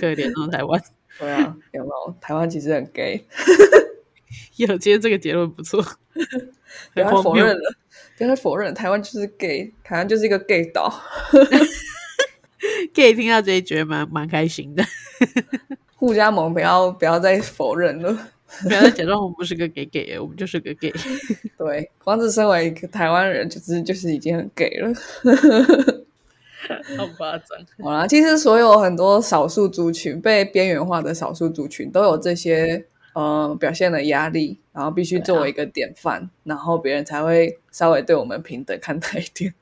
[0.01, 0.83] 可怜哦，台湾。
[1.21, 2.17] 对啊，有没有？
[2.21, 3.25] 台湾其实很 gay。
[4.57, 5.81] 有，今天这个结论不错。
[6.93, 7.75] 不要否认了，
[8.19, 10.93] 不要否认，台湾就是 gay，台湾就是一个 gay 岛。
[12.93, 14.83] gay 听到这一觉得蛮蛮开心的，
[15.95, 18.13] 互加盟不要不要再否认了，
[18.63, 20.93] 不要再假装我们不是个 gay gay，我们就是个 gay。
[21.57, 24.93] 对，光是身为一个台湾人，就是就是已经很 gay 了，
[26.97, 27.47] 好夸张。
[27.81, 32.85] 好啦，其实所有很多少数族群被边缘化的少数族群都有这些
[33.19, 39.53] 呃表现的压力，然后必须作为一个典范，然后别人才会稍微对我们平等看待一点。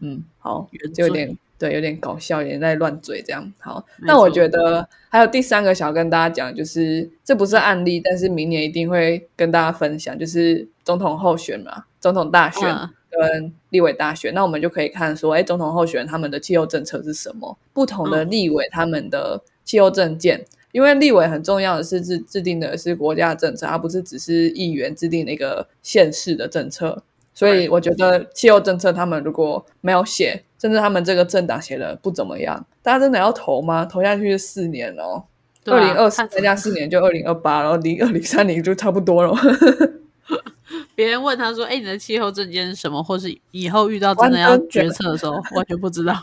[0.00, 1.38] 嗯，好，就有点。
[1.60, 3.52] 对，有点搞笑，有点在乱嘴这样。
[3.58, 12.74] 好，那我觉得还有第三个想要跟大家讲，就是这不是案例，但是明年一定会跟大家分享，就是总统候选嘛，总统大选
[13.10, 17.58] 跟立委大选，那我们就可以看说，哎，总统候选他们的气候政策是什么？
[17.74, 27.02] 不同的立委他们的气候政见，因为立委很重要的是制制定的是国家政策，而不是只是议员制定的一个县市的政策。
[27.32, 33.84] 所以我觉得气候政策他们如果没有写，甚至他们这个政党写的不怎么样，大家真的要投吗？
[33.84, 35.24] 投下去是四年哦，
[35.64, 39.34] 二零二四再加四年就二零二八，然后离二零三零就差不多了。
[40.94, 43.02] 别人问他说：“哎，你的气候政见是什么？
[43.02, 46.14] 或是以后遇到真的要决策的时候，完全不知道。”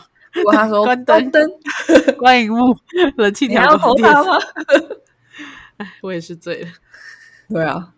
[0.44, 1.30] 果他说：“关灯，
[2.18, 2.76] 关荧 幕，
[3.16, 4.38] 冷气调要投他吗？”
[5.78, 6.68] 哎，我也是醉了。
[7.48, 7.92] 对啊，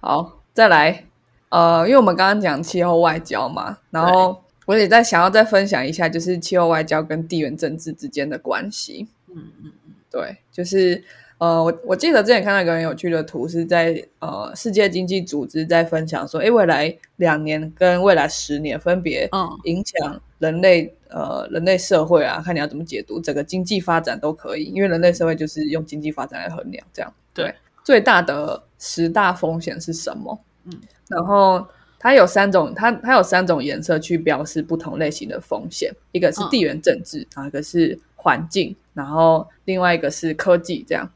[0.00, 1.04] 好，再来。
[1.48, 9.08] 呃，因为我们刚刚讲气候外交嘛，然后我也在想要再分享一下，就是气候外交跟地缘政治之间的关系。
[9.28, 11.02] 嗯嗯嗯，对，就是
[11.42, 19.28] 呃，我我记得之前看到一个很有趣的图，是在呃世界经济组织在分享说，哎，未来两年跟未来十年分别
[19.64, 27.52] 影响人类呃人类社会啊，看你要怎么解读整个经济发展都可以，因为人类社会就是用经济发展来衡量，这样对。
[27.82, 30.38] 最大的十大风险是什么？
[30.66, 30.72] 嗯。
[31.08, 31.66] 然后
[31.98, 41.10] 它有三种，它它有三种颜色去标示不同类型的风险，一个是地缘政治，然后一个是环境，然后另外一个是科技，这样。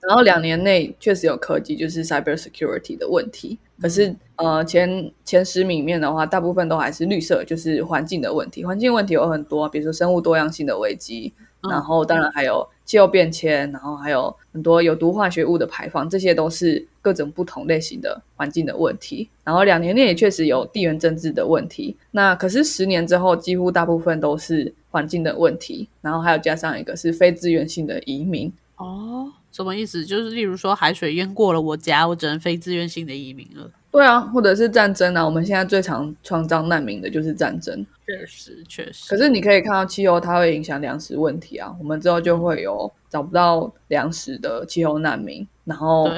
[0.00, 3.58] 然后两年内确实有科技，就是 cyber security 的问题。
[3.80, 8.64] 可是呃，前前十名里面的话，大部分都还是绿色，就是环境的问题。
[8.64, 11.32] 环境问题有很多，比如说生物多样性的危机，
[11.68, 19.28] 然后当然还有气候变迁，然后还有很多有毒化学物的排放，这些都是各种不同类型的环境的问题。
[19.42, 21.96] 然后两年内也确实有地缘政治的问题。
[22.12, 25.88] 那可是十年之后，几乎大部分都是环境的问题。
[26.02, 28.52] 然后还有加上一个是非自愿性的移民。
[28.76, 29.32] 哦。
[29.52, 30.04] 什么意思？
[30.04, 33.70] 就是例如说，海水淹过了我家，我只能非自愿性的移民了。
[33.90, 35.24] 对啊，或者是战争啊。
[35.24, 37.84] 我们现在最常创造难民的就是战争。
[38.06, 39.08] 确实，确实。
[39.08, 41.74] 可是你可以看到，气候它会影响粮食问题啊。
[41.80, 46.08] 我们之后就会有找不到粮食的气候难民，然后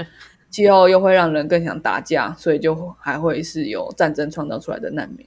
[0.51, 5.27] 气候又会让人更想打架，所以就还会是有战争创造出来的难民。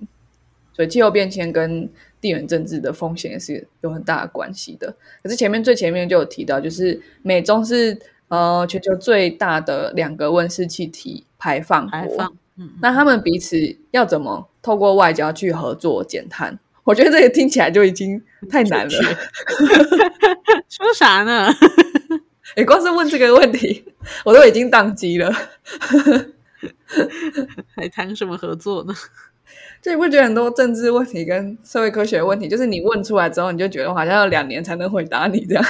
[0.72, 1.90] 所以气候变迁跟
[2.26, 4.92] 地缘政治的风险也是有很大的关系的。
[5.22, 7.96] 可是前面最前面就有提到，就是美中是
[8.30, 13.56] 呃全球最大的两个温室气体排放国，嗯，那他们彼此
[13.92, 16.58] 要怎么透过外交去合作减碳？
[16.84, 18.90] 我觉得这个听起来就已经太难了。
[20.68, 21.54] 说啥呢？
[22.58, 23.86] 你光是问这个问题，
[24.24, 25.32] 我都已经宕机了。
[27.76, 28.96] 还谈什么合作呢？
[29.86, 35.64] 所以会觉得很多政治问题跟社会科学问题，就是你问出来之后，你就觉得好像要两年才能回答你这样。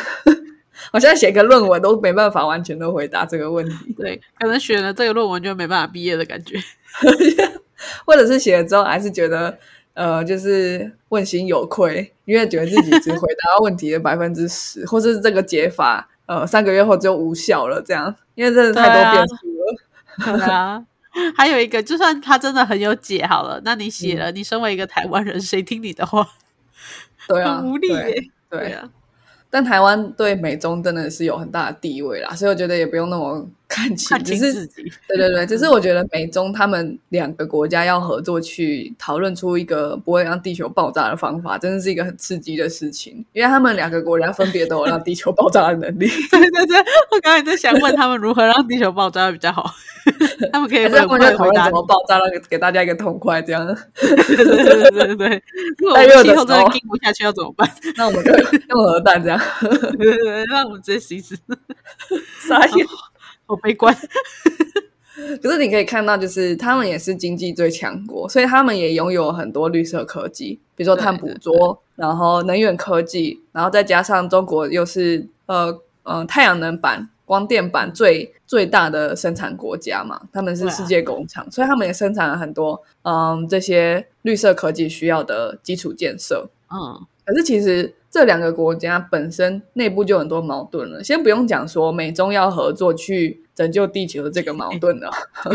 [0.90, 3.94] 好像写个论文都没办法完全的回答这个问题。
[3.98, 6.58] 对，可能写了这个论文就没办法毕业的感觉，
[8.08, 9.58] 或者是写了之后还是觉得
[9.96, 20.46] 呃，就是问心有愧，因为觉得自己只回答问题的百分之十，或是这个解法呃三个月后就无效了这样，因为真的太多变数了。
[20.46, 20.86] 啊。
[21.36, 26.28] 还有一个，就算他真的很有解好了，那你写了，你身为一个台湾人，谁听你的话？
[27.28, 28.30] 对啊，无力耶。
[28.50, 28.90] 对啊。
[29.50, 34.66] 但台湾对美中真的是有很大的地位啦，所以我觉得也不用那么 看清，只是
[35.08, 46.08] 对对对，只是我觉得美中他们两个国家要合作去讨论出一个不会让地球爆炸的方法，真的是一个很刺激的事情，因为他们两个国家分别都有让地球爆炸的能力。
[46.32, 46.78] 对对对，
[47.12, 49.70] 我刚才在想问他们如何让地球爆炸比较好，
[50.54, 53.66] 他们可以在后面讨论怎么爆炸，让给大家一个痛快这样。
[53.96, 55.44] 对对对对对，
[55.80, 57.70] 如果气候真的盯不下去要怎么办？
[57.98, 59.40] 那我们就用核弹这样。
[59.98, 61.36] 对对，让我们直接死死。
[62.48, 62.86] 傻眼，
[63.46, 63.96] 好悲观。
[65.42, 86.50] 可是你可以看到，就是他们也是经济最强国，所以他们也拥有很多绿色科技，比如说碳捕捉，然后能源科技，然后再加上中国又是呃呃太阳能板、光电板最最大的生产国家嘛，他们是世界工厂，所以他们也生产了很多嗯这些绿色科技需要的基础建设。
[86.70, 87.96] 嗯，可是其实。
[88.16, 95.12] 这两个国家本身内部就很多矛盾了，先不用讲说美中要合作去拯救地球的这个矛盾了。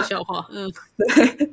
[0.07, 1.51] 笑话， 嗯，对，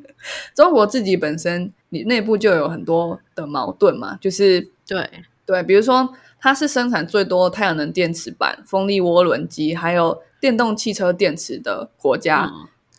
[0.54, 5.10] 中国自己本身你内部就有很多的矛盾嘛，就是对。
[5.46, 12.52] 对，比如说它是生产最多太阳能电池板、风力涡轮机还有电动汽车电池的国家，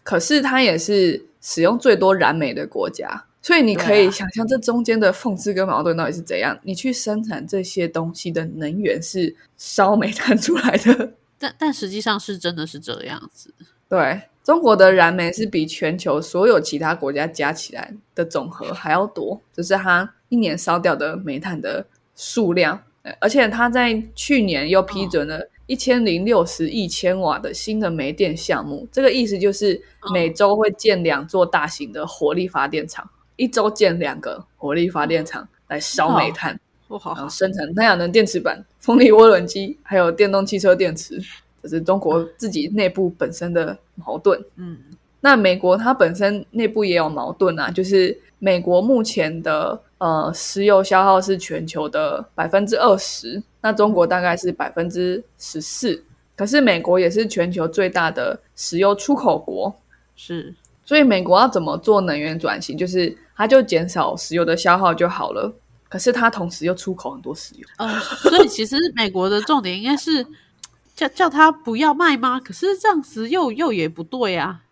[0.02, 3.26] 可是它也是使用最多燃煤的国家。
[3.40, 6.58] 所以你可以想象这中间的讽刺跟矛盾到底是怎样？
[6.62, 13.54] 你去生产这些东西的能源是烧煤炭出来的， 但但实际上是真的是这样子。
[13.88, 22.82] 对，中国的燃煤是比全球所有其他国家加起来的总和还要多，就是它一年烧掉的煤炭的数量。
[23.20, 29.80] 而且它在去年又批准了一千零六十亿千瓦的新的煤电项目，这个意思就是
[30.12, 33.08] 每周会建两座大型的火力发电厂。
[33.38, 41.18] 一周建两个火力发电厂来烧煤炭，然后生产太阳能电池板、风力涡轮机，还有电动汽车电池。
[41.62, 44.38] 这是中国自己内部本身的矛盾。
[44.56, 44.76] 嗯，
[45.20, 56.04] 那美国它本身内部也有矛盾啊，就是美国目前的呃石油消耗是全球的百分之二十，那中国大概是百分之十四。
[56.36, 59.74] 可是美国也是全球最大的石油出口国，
[60.14, 60.54] 是。
[60.88, 62.74] 所以美国要怎么做能源转型？
[62.74, 65.54] 就是它就减少石油的消耗就好了。
[65.86, 67.68] 可是它同时又出口很多石油。
[67.76, 70.26] 嗯，所以其实美国的重点应该是
[70.96, 72.40] 叫叫他不要卖吗？
[72.40, 74.62] 可是这样子又又也不对啊。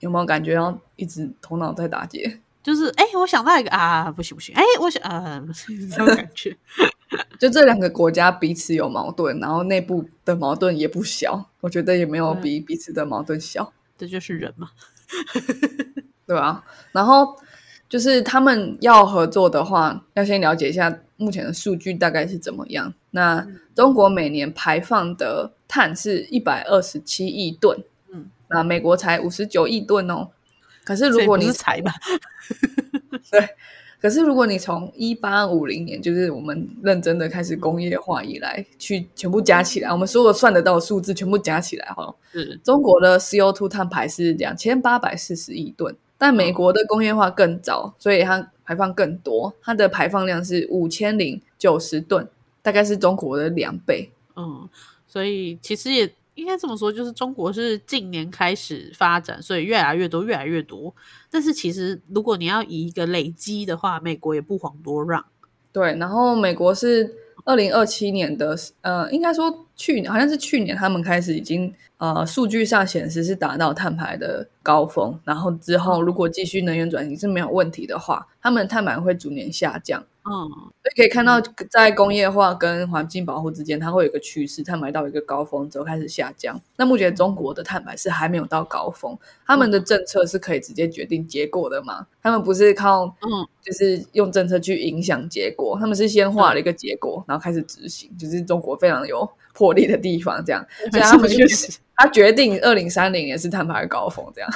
[0.00, 2.40] 有没有感觉要一直头脑在打结？
[2.62, 6.56] 就是哎，我想到一个啊，不行不行，哎，我想啊，不是这种感觉。
[7.38, 11.50] 就这两个国家彼此有矛盾，然后内部的矛盾也不小。
[11.60, 13.70] 我觉得也没有比彼此的矛盾小。
[13.98, 14.70] 这就是人嘛。
[16.26, 17.36] 对啊，然后
[17.88, 22.92] 就是他们要合作的话，要先了解一下目前的数据大概是怎么样。
[23.10, 27.78] 那中国每年排放的碳是一百二十七亿吨，
[28.12, 30.28] 嗯，那美国才五十九亿吨哦。
[30.84, 31.92] 可是如果你才吧，
[33.30, 33.48] 对。
[34.02, 52.28] 可是，如果你从一八五零年，就是我们认真的开始工业化以来，去全部加起来，我们所有算得到的数字全部加起来，哈，是中国的 CO2 碳排是两千八百四十亿吨，但美国的工业化更早，所以它排放更多，它的排放量是五千零九十吨，
[52.60, 54.10] 大概是中国的两倍。
[54.34, 54.68] 嗯，
[55.06, 56.12] 所以其实也。
[56.34, 60.94] 应该这么说，就是中国是近年开始发展，所以越来越多，越来越多。
[61.30, 65.24] 但是其实，如果你要以一个累积的话，美国也不遑多让。
[65.72, 67.14] 对，然后美国是
[67.44, 75.18] 二零二七年的，呃，应该说去年好像是去年，他们开始已经呃，数据上显示是达到碳排的高峰。
[75.24, 80.04] 然后之后，如果继续能源转型是没有问题的话，他们碳排会逐年下降。
[80.24, 86.60] 嗯，所以可以看到，在工业化跟环境保护之间，它会有一个趋势，碳排到一个高峰之后开始下降。
[86.76, 92.06] 那目前中国的碳排是还没有到高峰，他们的政策是可以直接决定结果的嘛？
[92.22, 100.44] 他们不是靠嗯，就是用政策去影响结果，他们是先画了一个结果，然后开始执行，就是中国非常有魄力的地方。
[100.44, 104.50] 这样， 所以他们就是他决定二零三零也是碳排高峰，这样，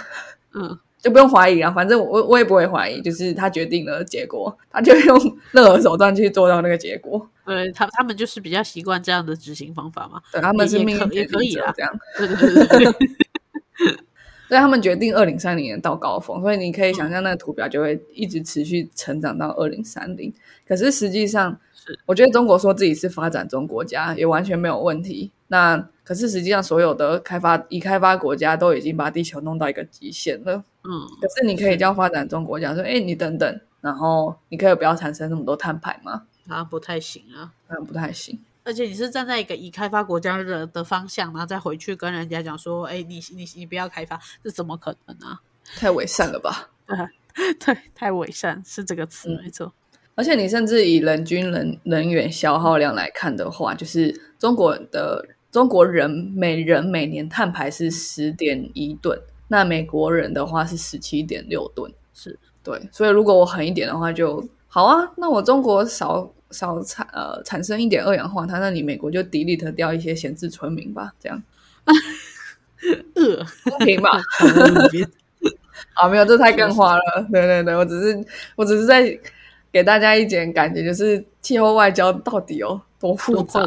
[0.55, 0.79] 嗯。
[1.01, 7.29] 就不用怀疑了，反正我我也不会怀疑，就是他决定了结果，他就用任何手段去做到那个结果。
[7.45, 10.21] 对他，他们就是比较习惯这样的执行方法嘛。
[10.33, 12.01] 对，他们是命也可以啊，这样。
[12.19, 12.93] 对对对对对。
[14.49, 20.33] 对 他们决定二零三零年到高峰，所以你可以想象那个图表就会一直持续成长到二零三零。
[20.67, 25.31] 可是实际上，是我觉得中国说自己是发展中国家也完全没有问题。
[25.49, 30.63] 那可是实际上，所有的开发已开发国家都已经把地球弄到一个极限了。
[30.85, 30.91] 嗯，
[31.21, 38.39] 可是你可以叫发展中国家说：“哎，你等等，然后你可以不要产生那么多碳排吗？”啊，不太行啊，嗯，不太行。
[38.63, 45.41] 而且你是站在一个已开发国家的的方向，然后再回去跟人家讲说：“哎，你你你不要开发，这怎么可能啊？
[45.77, 46.71] 太伪善了吧？
[47.67, 49.73] ”对，太伪善是这个词没错。
[50.15, 55.23] 而且你甚至以人均人能源消耗量来看的话，就是中国的
[55.57, 59.19] 中国人每人每年碳排是十点一吨。
[59.49, 65.11] 那美国人的话是十七点六吨，是对，所以如果我狠一点的话就好啊。
[65.17, 71.43] 那我中国少少产呃产生一点二氧化碳，那你美国就 delete 掉一些闲置村民吧，这样，
[73.65, 74.11] 公平吧？
[75.97, 77.03] 啊，没有，这太更花了。
[77.33, 78.27] 对对对，我只是
[78.57, 79.19] 我只是在
[79.73, 83.65] 给大家一点感觉，就是气候外交到底有多复杂，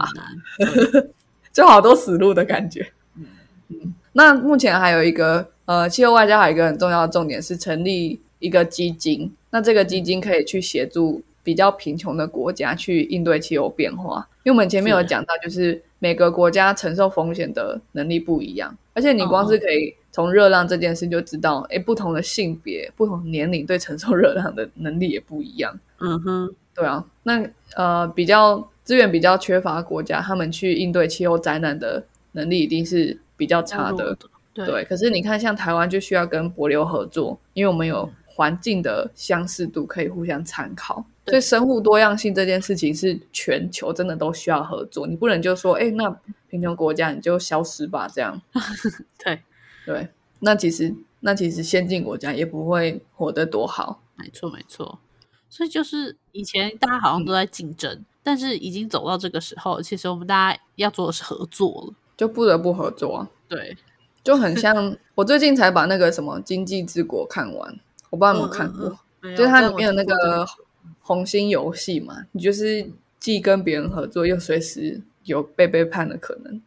[1.52, 2.92] 就好多死路的感觉。
[3.16, 3.26] 嗯
[3.70, 5.50] 嗯，那目前还有一个。
[5.70, 14.28] 呃，气候外交还有一个很重要的重点是成立一个基金，那这个基金可以去协助比较贫穷的国家去应对气候变化。
[14.42, 25.80] 因为我们前面有讲到，就是每个国家承受风险的能力不一样，而且你光是可以从热浪这件事就知道，哎，不同的性别、不同年龄对承受热浪的能力也不一样。
[26.00, 34.18] 嗯哼，对啊，那呃，比较资源比较缺乏的国家，他们去应对气候灾难的能力一定是比较差的。
[34.52, 41.06] 对，可是你看，像台湾就需要跟柏流合作，因为我们有环境的相似度可以互相参考。
[41.28, 46.10] 所以生物多样性这件事情是全球真的都需要合作，你不能就说，哎，那
[46.50, 48.42] 贫穷国家你就消失吧，这样。
[49.24, 49.40] 对
[49.86, 50.08] 对，
[50.40, 54.02] 那其实那其实先进国家也不会活得多好。
[54.16, 54.98] 没错没错，
[55.48, 63.28] 所以就是以前大家好像都在竞争，但是已经走到这个时候，其实我们大家要做的是合作了，就不得不合作。
[63.48, 63.78] 对。
[64.22, 70.46] 就很像我最近才把那个什么《经济之国》看完，我不知道有没有看过，就是它里面有那个
[71.00, 76.62] 红心游戏嘛，你就是既跟别人合作，又随时有被背叛的可能，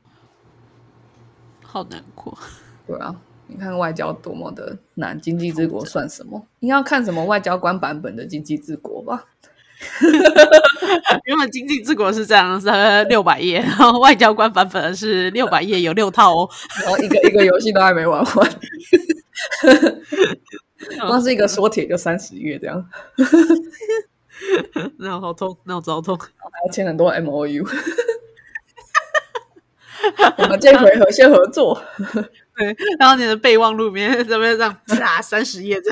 [1.63, 2.37] 好难过。
[2.89, 3.15] 对啊，
[3.47, 6.45] 你看外交多么的难，《经济之国》算什么？
[6.61, 9.27] 你要看什么外交官版本的《经济之国》吧？
[11.25, 12.69] 原本《经济治国》是这样，是
[13.05, 16.49] 六百页，然后外交官版本是六百页，有六套哦，
[16.83, 18.51] 然后一个一个游戏都还没玩完，
[21.07, 22.85] 光是一个缩帖就三十页这样，
[24.99, 27.65] 那好痛，那好痛，还要签很多 M O U，
[30.39, 31.81] 我们这回合先合作，
[32.57, 35.91] 对，然后你的备忘录里面这边这样啪三十页，这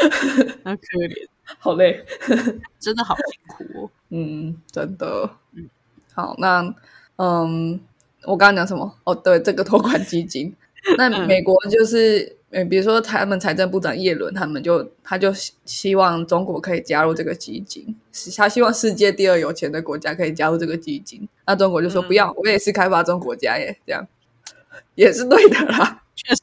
[0.64, 1.28] 好可怜。
[1.58, 2.04] 好累，
[2.78, 3.90] 真的好辛苦哦。
[4.10, 5.30] 嗯，真的。
[5.54, 5.68] 嗯，
[6.14, 6.74] 好，那
[7.16, 7.80] 嗯，
[8.24, 8.94] 我刚刚讲什么？
[9.04, 10.54] 哦，对，这个托管基金。
[10.96, 15.30] 那 美国就是嗯，比如说他们财政部长耶伦，他们就他就
[15.64, 17.94] 希望中国可以加入这个基金，
[18.36, 21.28] 他希望世界第二有钱的国家可以加入这个基金。
[21.46, 24.06] 那中国就说不要，我也是开发中国家耶，这样
[24.96, 26.02] 也是对的啦。
[26.16, 26.40] 确实，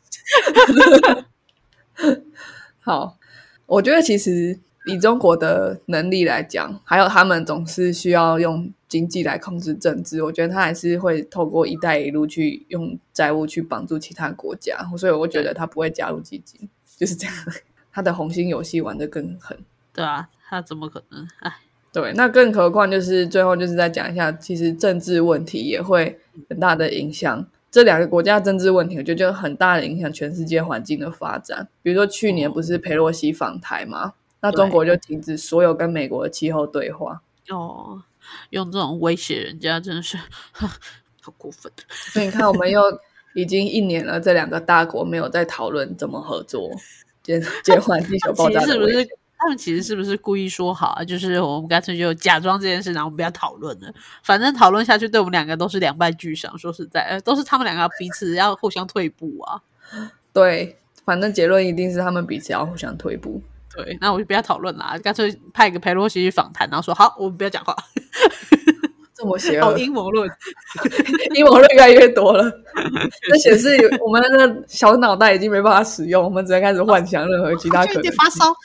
[2.79, 3.17] 好，
[3.65, 10.23] 我觉得其实以中国的能力来讲，还有他们总是需要用经济来控制政治。
[10.23, 17.35] 我觉得他还是会透过“一带一路”去用债务去帮助其他国家，所以我觉得他不会加入基金，就是这样。
[17.91, 19.57] 他的红心游戏玩的更狠，
[19.91, 21.27] 对啊，他怎么可能？
[21.39, 21.51] 哎，
[21.91, 27.45] 对，那更何况就是最后就是再讲一下，其实政治问题也会很大的影响。
[27.69, 31.67] 这两个国家政治问题，我觉得就很大的影响全世界环境的发展。
[31.81, 34.13] 比如说去年不是佩洛西访台吗？
[34.41, 37.21] 那中国就停止所有跟美国的气候对话。
[37.49, 38.01] 哦，
[38.51, 40.17] 用这种威胁人家，真的是
[41.21, 41.71] 好过分。
[41.89, 42.81] 所以你看，我们又
[43.33, 46.69] 已经一年了，这两个大国没有在讨论怎么合作，
[47.23, 49.07] 减减缓地球爆炸是不是。
[49.39, 51.03] 他们其实是不是故意说好啊？
[51.03, 53.93] 就是我们干脆就假装这件事，然后我们不要讨论了。
[54.23, 56.57] 反正讨论下去，对我们两个都是两败俱伤。
[56.57, 59.61] 说实在，呃都是他们两个彼此要互相退步啊。
[60.33, 60.75] 对，
[61.05, 63.39] 反正结论一定是他们彼此要互相退步。
[63.77, 67.75] 对，那我就不要讨论了，干脆派一个佩洛西去访谈，然后说好，我们不要讲话。
[69.13, 70.29] 这么邪恶，阴谋论，
[71.33, 72.43] 阴谋论越来越多了。
[73.27, 78.03] 这显示我们的小脑袋已经没办法使用，我们只能开始幻想任何其他可能。
[78.13, 78.55] 发烧。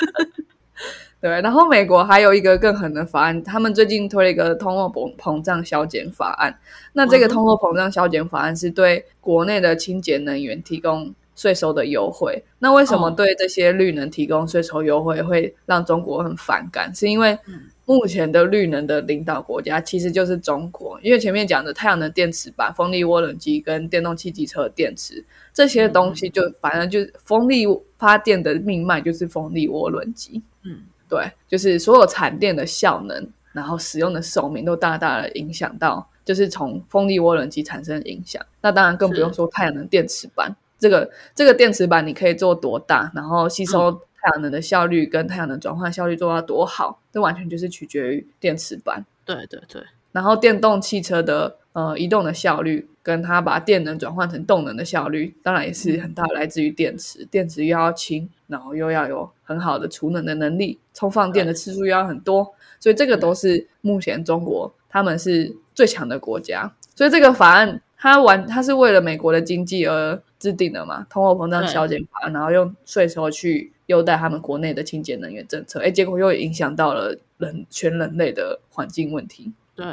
[1.20, 6.58] 对，然后美国还有一个更狠的法案，他们最近推了一个通货膨膨胀削减法案。
[6.94, 12.40] 那这个通货膨胀削减法案是对国内的清洁能源提供税收的优惠。
[12.60, 16.94] 那为什么对这些绿能提供税收优惠会让中国很反感？
[16.94, 17.36] 是因为
[17.84, 21.00] 目前的绿能的领导国家其实就是中国。
[21.02, 27.66] 因为前面讲的太阳能电池板、风力涡轮机跟电动汽机车电池这些东西，就反正就是风力
[27.98, 30.40] 发电的命脉就是风力涡轮机。
[30.62, 30.84] 嗯。
[31.08, 38.40] 对，就是所有产电的效能，然后使用的寿命都大大的影响到，就是从风力涡轮机产生影响。
[38.62, 49.04] 那当然更不用说太阳能电池板，这个这个电池板你可以做多大，然后吸收太阳能的效率跟太阳能转换效率做到多好，这完全就是取决于电池板。
[49.24, 49.80] 对对对，
[50.10, 58.28] 然后电动汽车的呃移动的效率，跟它把电能转换成动能的效率，当然也是很大来自于电池，电池又要轻。
[58.48, 66.70] 然后又要有很好的储能的能力，充放电的次数又要很多，所以这个都是目前中国他们是最强的国家。
[66.94, 71.06] 所以这个法案它完，他是为了美国的经济而制定的嘛？
[71.08, 79.52] 通货膨胀削减法，然后用税收去优待他们国内的清洁能源政策，哎，结果又影响到了人全人类的环境问题。
[79.76, 79.86] 对，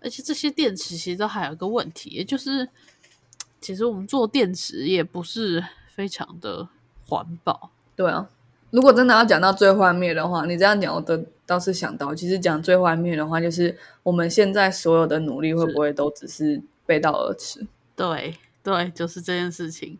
[0.00, 2.66] 而且这些电池其实都还有一个问题，也就是
[3.60, 6.68] 其实我们做电池也不是非常的。
[7.10, 8.28] 环保对啊，
[8.68, 17.66] 如果真的要讲到最幻灭的话，你这样讲，我都倒是想到，其实讲最坏灭的话，就是我们现在所有的努力会不会都只是背道而驰？
[17.94, 19.98] 对对，就是这件事情。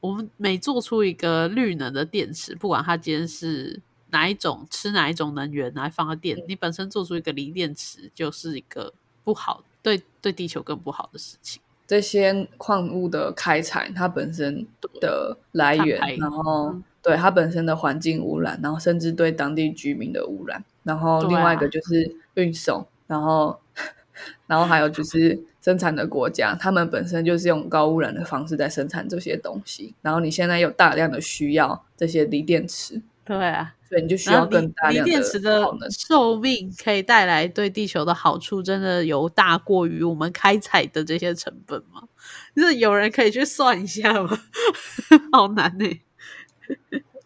[0.00, 3.78] 我们每做出一个绿能的电池，不管它今天是
[4.08, 11.60] 哪一种，吃哪一种能源来放个电，你本身做出一个锂电池，就是一个不好，对对地球更不好的事情。
[11.86, 14.66] 这些矿物的开采，它本身
[15.02, 23.60] 的来源，然后对它本身的环境污染，然后甚至对当地居民的污染，然后另外一个就是运送，然后
[24.46, 33.74] 然后还有就是生产的国家，他们本身就是用高污染的方式在生产这些东西，然后你现在有大量的需要这些锂电池，对啊。
[33.90, 42.00] 所以，你就需要更大量的电池的寿命可以带来对地球的好处，真的有大过于我们开采的这些成本吗？
[42.54, 44.38] 就是有人可以去算一下吗？
[45.32, 46.00] 好难呢。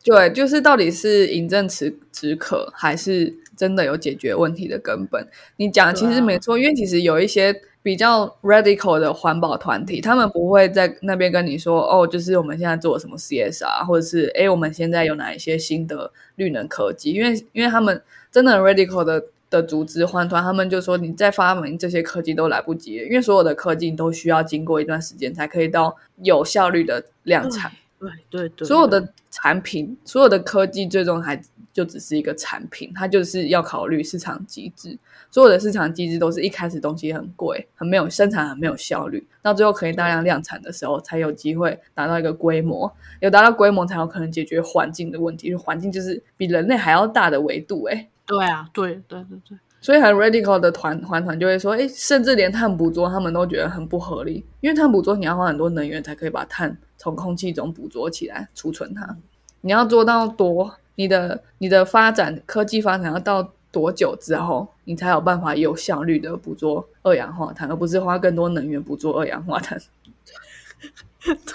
[0.03, 5.28] 对，就是到底是饮鸩止止渴，还是真的有解决问题的根本？
[5.59, 7.55] 你讲其实没错，因为其实有一些。
[7.85, 17.12] 比较 radical 的环保团体，他们不会在那边跟你说哦，就是我们现在做什么 CSR，或者是哎，我们现在有哪一些新的绿能科技？
[17.12, 27.70] 因为，因为他们真的 radical 的的组织环团，他们就说你在发明这些科技都来不及，因为所有的科技都需要经过一段时间才可以到有效率的量产。
[27.99, 31.40] 对对对，所有的产品，所有的科技，最终还
[31.72, 34.99] 就只是一个产品，它就是要考虑市场机制。
[35.30, 42.92] 所有的市场机制都是一开始东西很贵，很没有生产，很没有效率，到最后可以大量量产的时候，才有机会达到一个规模。
[43.20, 45.55] 有达到规模，才有可能解决环境的问题。
[45.55, 49.59] 环境就是比人类还要大的维度，哎，对啊，对对对对。
[49.85, 59.14] 所以很 radical 的团团团就会说，哎，甚至连碳捕捉他们都觉得很不合理，因为碳捕捉你要花很多能源才可以把碳从空气中捕捉起来储存它，
[59.61, 69.78] 你要做到多，你的你的发展科技发展要到多久之后，你才有办法有效率的捕捉二氧化碳，而不是花更多能源捕捉二氧化碳。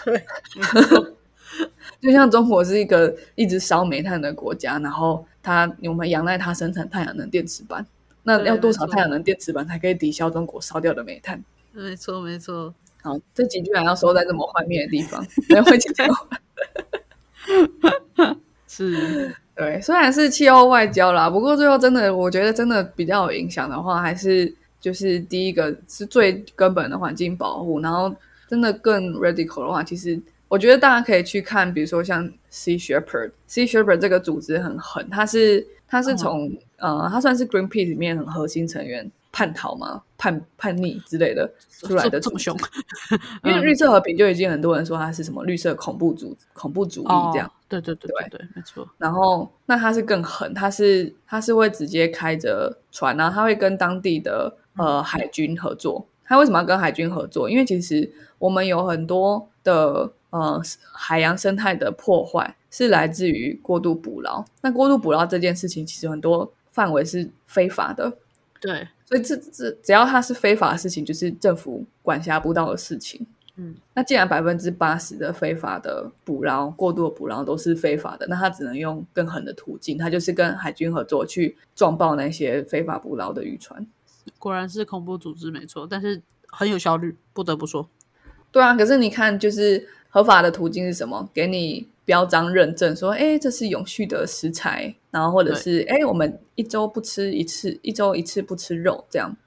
[0.06, 0.24] 对，
[2.00, 7.84] 就像中国是一个一直烧煤炭的国家，然后它我们仰赖它生产太阳能电池板，
[8.38, 11.44] 那要多少太阳能电池板才可以抵消中国烧掉的煤炭？
[11.74, 12.74] 没错，没错。
[13.02, 16.06] 好，这几句还要收在这么幻灭的地方，没会听到。
[18.68, 28.14] 是， 对，虽然是气候外交啦，不过最后真的，我觉得真的比较有影响的话，还是就是第一个是最根本的环境保护，然后
[28.48, 39.12] 真的更 radical 的话，其实我觉得大家可以去看，比如说像 Sea Shepherd，Sea Shepherd 这个组织很狠，它是它是从呃，他算是 Greenpeace 里面很核心成员。
[39.32, 42.58] 叛逃嘛，叛叛逆之类的出来的这么凶，
[43.46, 48.90] 因为绿色和平就已经很多人说他是什么绿色恐怖主恐怖主义这样，对对对对对，没错。
[48.98, 56.04] 然后那他是更狠，他是他是会直接开着船啊，他会跟当地的呃海军合作。
[56.26, 57.48] 他为什么要跟海军合作？
[57.48, 60.62] 因为其实我们有很多的呃
[60.94, 64.44] 海洋生态的破坏是来自于过度捕捞。
[64.62, 68.18] 那过度捕捞这件事情，其实很多范围是非法的。
[68.60, 68.88] 对。
[69.06, 73.26] 所以这这只要它是非法的事情，就是政府管辖不到的事情。
[73.56, 83.86] 嗯，那既然百分之八十的非法的捕捞、过度的捕捞都是非法的，那他只能用更狠的途径，他就是跟海军合作去撞爆那些非法捕捞的渔船。
[84.38, 87.90] 果然是恐怖组织，没错，但是很有效率，不得不说。
[88.52, 91.30] 对啊，可是你看，就是合法的途径是什么？
[91.34, 91.88] 给你。
[92.10, 99.38] 标章认证说，哎，这是永续的食材，然后或者是，哎，我们一周不吃一次，一周一次不吃肉，这样。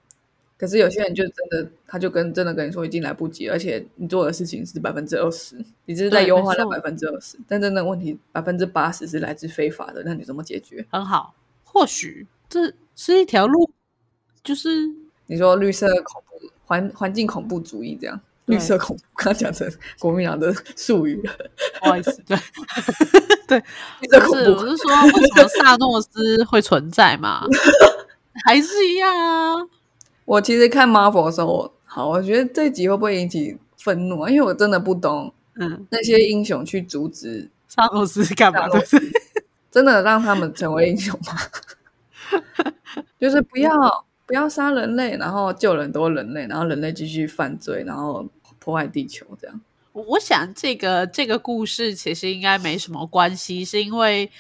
[0.57, 5.57] 可是有些人就真的，他就跟真的跟你说已经来不及，而且你做的事情是百分之二十，
[5.87, 10.87] 你只是在优化那百分之二十，但真的问题百分之八十是来自非法的，那你怎么解决？
[10.89, 11.35] 很好，
[11.65, 13.69] 或许这是一条路，
[14.45, 14.89] 就是
[15.27, 18.21] 你说绿色恐怖环环境恐怖主义这样。
[18.47, 21.33] 绿色恐怖，刚讲成国民党的术语了，
[21.81, 22.37] 不好意思，对
[23.47, 23.61] 对，
[24.01, 27.47] 不是，我是说，为什么萨诺斯会存在嘛？
[28.45, 29.55] 还是一样啊。
[30.25, 34.31] 我其实看 Marvel 的时候，好，我觉得这集会不会引起愤怒啊？
[34.31, 38.69] 因为我真的不懂，嗯，那些英雄去阻止萨诺斯干嘛？
[39.71, 41.37] 真的让他们成为英雄吗？
[43.21, 43.71] 就是不要。
[44.27, 48.27] 不要杀人类，然后救很多人类，然后人类继续犯罪，然后
[48.59, 49.61] 破坏地球，这样。
[49.93, 54.31] 我想这个这个故事其实应该没什么关系，是因为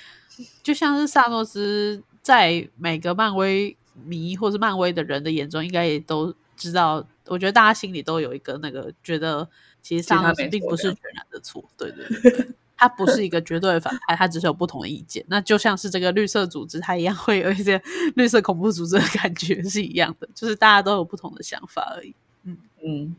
[0.63, 7.07] 就像是萨诺斯在每个漫威迷或是漫威的人的眼中，应该也都知道。
[7.27, 9.47] 我觉得大家心里都有一个那个觉得，
[9.83, 12.49] 其实萨诺斯并不是全然的错，对对对。
[12.83, 15.25] 他不是一个绝对的反派，他只是有不同的意见。
[15.29, 17.81] 那就像是这个绿色组织，他一样会有一些
[18.17, 22.13] 绿色恐怖组织的感觉是一样的，就是大家都有不同的想法而已。
[22.43, 23.15] 嗯嗯，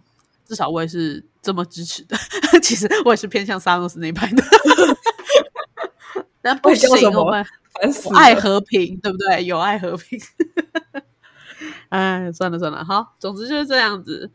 [0.45, 2.17] 至少我也是这么支持的。
[2.61, 4.43] 其实我也是偏向萨诺斯那一派的。
[6.41, 7.45] 但不行，我们
[8.13, 9.45] 爱和平，对不对？
[9.45, 10.19] 有爱和平。
[11.87, 14.29] 哎，算了算了，好，总之就是这样子。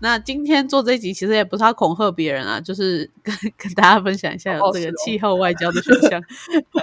[0.00, 6.22] 那今天做这集其实也不是要恐吓别人啊，就是跟跟大家分享一下这个气候外交的选项，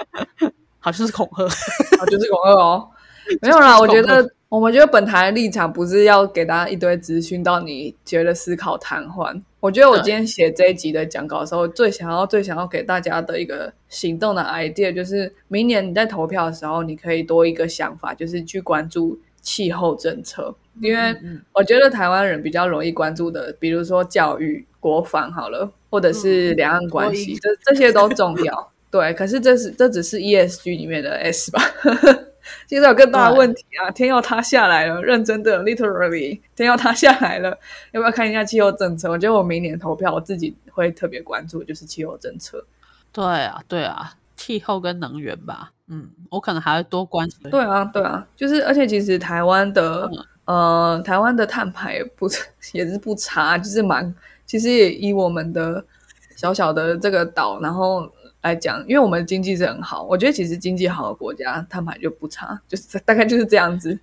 [0.78, 2.88] 好像是恐吓，就是恐吓哦。
[3.42, 9.42] 没有啦，我觉得我们觉得本台的立场不是要给大家一堆资讯到你觉得思考瘫痪。
[9.58, 20.54] 我觉得我今天写这一集的讲稿的时候，最想要最想要给大家的一个行动的 idea，就是明年你在投票的时候，你可以多一个想法，就是去关注气候政策。
[20.80, 21.16] 因为
[21.52, 28.72] 我觉得台湾人比较容易关注的，比如说教育、国防好了，或者是两岸关系，这这些都重要。
[28.90, 31.60] 对，可是这是这只是 ESG 里面的 S 吧？
[32.68, 33.90] 现在有更大的问题啊！
[33.90, 37.50] 天要塌下来了，认真的，literally，天要塌下来了。
[37.90, 39.10] 要不要看一下气候政策？
[39.10, 42.64] 我觉得我明年投票，我自己会特别关注，就是气候政策。
[43.12, 45.72] 对啊，对啊，气候跟能源吧。
[45.88, 47.48] 嗯，我可能还会多关注。
[47.50, 50.08] 对啊，对啊，就是而且其实台湾的。
[50.46, 52.28] 呃，台湾的碳排不
[52.72, 54.14] 也是不差，就是蛮，
[54.46, 55.84] 其实也以我们的
[56.36, 58.08] 小小的这个岛，然后
[58.42, 63.98] 来讲，因为我们经济是很好，我觉得其实经济好的国家碳排就不差，就是 大概就是这样子，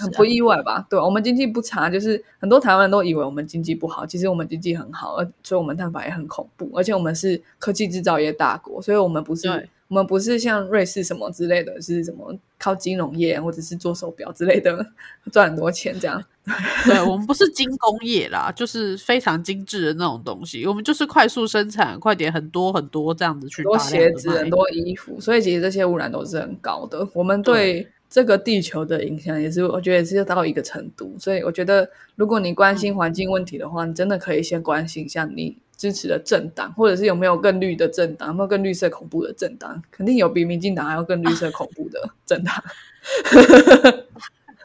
[0.00, 0.84] 很不意外吧？
[0.90, 14.84] 对，我们经济不差，就是很多台湾人都以为我们经济不好，其实我们经济很好，而所以我们碳排也很恐怖，而且我们是科技制造业大国，所以我们不是我们不是像瑞士什么之类的，是什么靠金融业或者是做手表之类的
[15.30, 16.22] 赚很多钱这样。
[16.86, 20.64] 对我们不是精工业啦，就是非常精致的那种东西。
[20.66, 23.64] 我们就是快速生产，快点很多很多这样子去。
[23.64, 27.08] 多鞋子，很多衣服，所以其实这些污染都是很高的。
[27.14, 31.12] 我们对这个地球的影响也是，我觉得也是到一个程度。
[31.18, 39.82] 所以我觉得，如果你关心环境问题的话，你真的可以先关心一下你支持的政党，或者是有没有更绿的政党，有没有更绿色恐怖的政党？
[39.90, 42.64] 肯定有比民进党还要更绿色恐怖的 政党。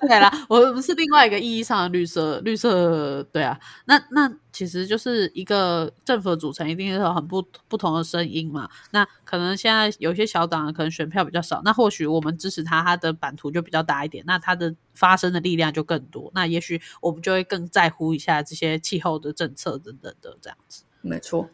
[0.07, 3.59] 对啦，我们是另外一个意义上的绿色，绿色对啊。
[3.86, 8.68] 那那其实就是一个政府的组成，一定是有很不不同的声音嘛。
[8.89, 16.32] 那可能现在有些小党可能选票比较少，那或许我们支持他，他的版图就比较大一点，那他的发声的力量就更多。
[16.34, 20.84] 那也许我们就会更在乎一下这些气候的政策等等的这样子。
[21.02, 21.49] 没错。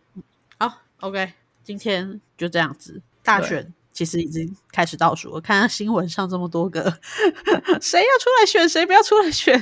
[0.57, 1.33] 好，OK，
[1.63, 3.73] 今天就这样子，大选。
[3.93, 6.81] 其实已经开始倒数，我看新闻上这么多个，
[7.81, 9.59] 谁要出来选，谁不要出来选，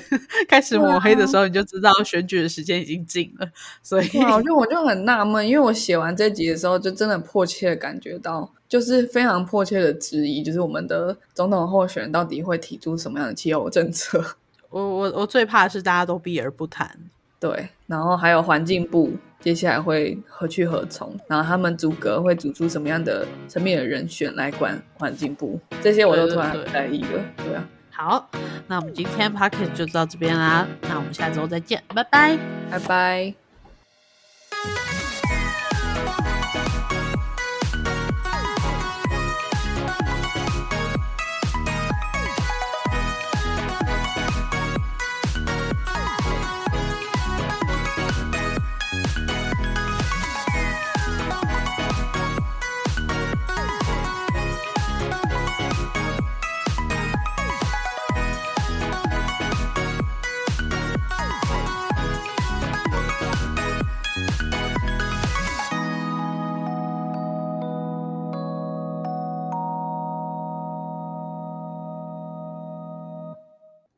[0.49, 3.47] 开始抹黑的时候，你就知道选举的时间已经近了。
[3.81, 14.21] 所以，我就我就很纳闷，因为我写完这集的时候，就真的迫切的感觉到，就是非常迫切的质疑，就是我们的总统候选人到底会提出什么样的气候政策？
[14.69, 16.99] 我我我最怕的是大家都避而不谈。
[17.39, 19.13] 对，然后还有环境部
[19.45, 21.15] 接下来会何去何从？
[21.27, 25.59] 然后他们组阁会组出什么样的层面的人选来管环境部？
[25.83, 27.23] 这些我都突然很在意了。
[27.37, 28.27] 对啊，好，
[28.65, 32.35] 那我们今天 p o c k e t 就到这边啦，那我们下周再见，拜拜，
[32.71, 33.35] 拜拜。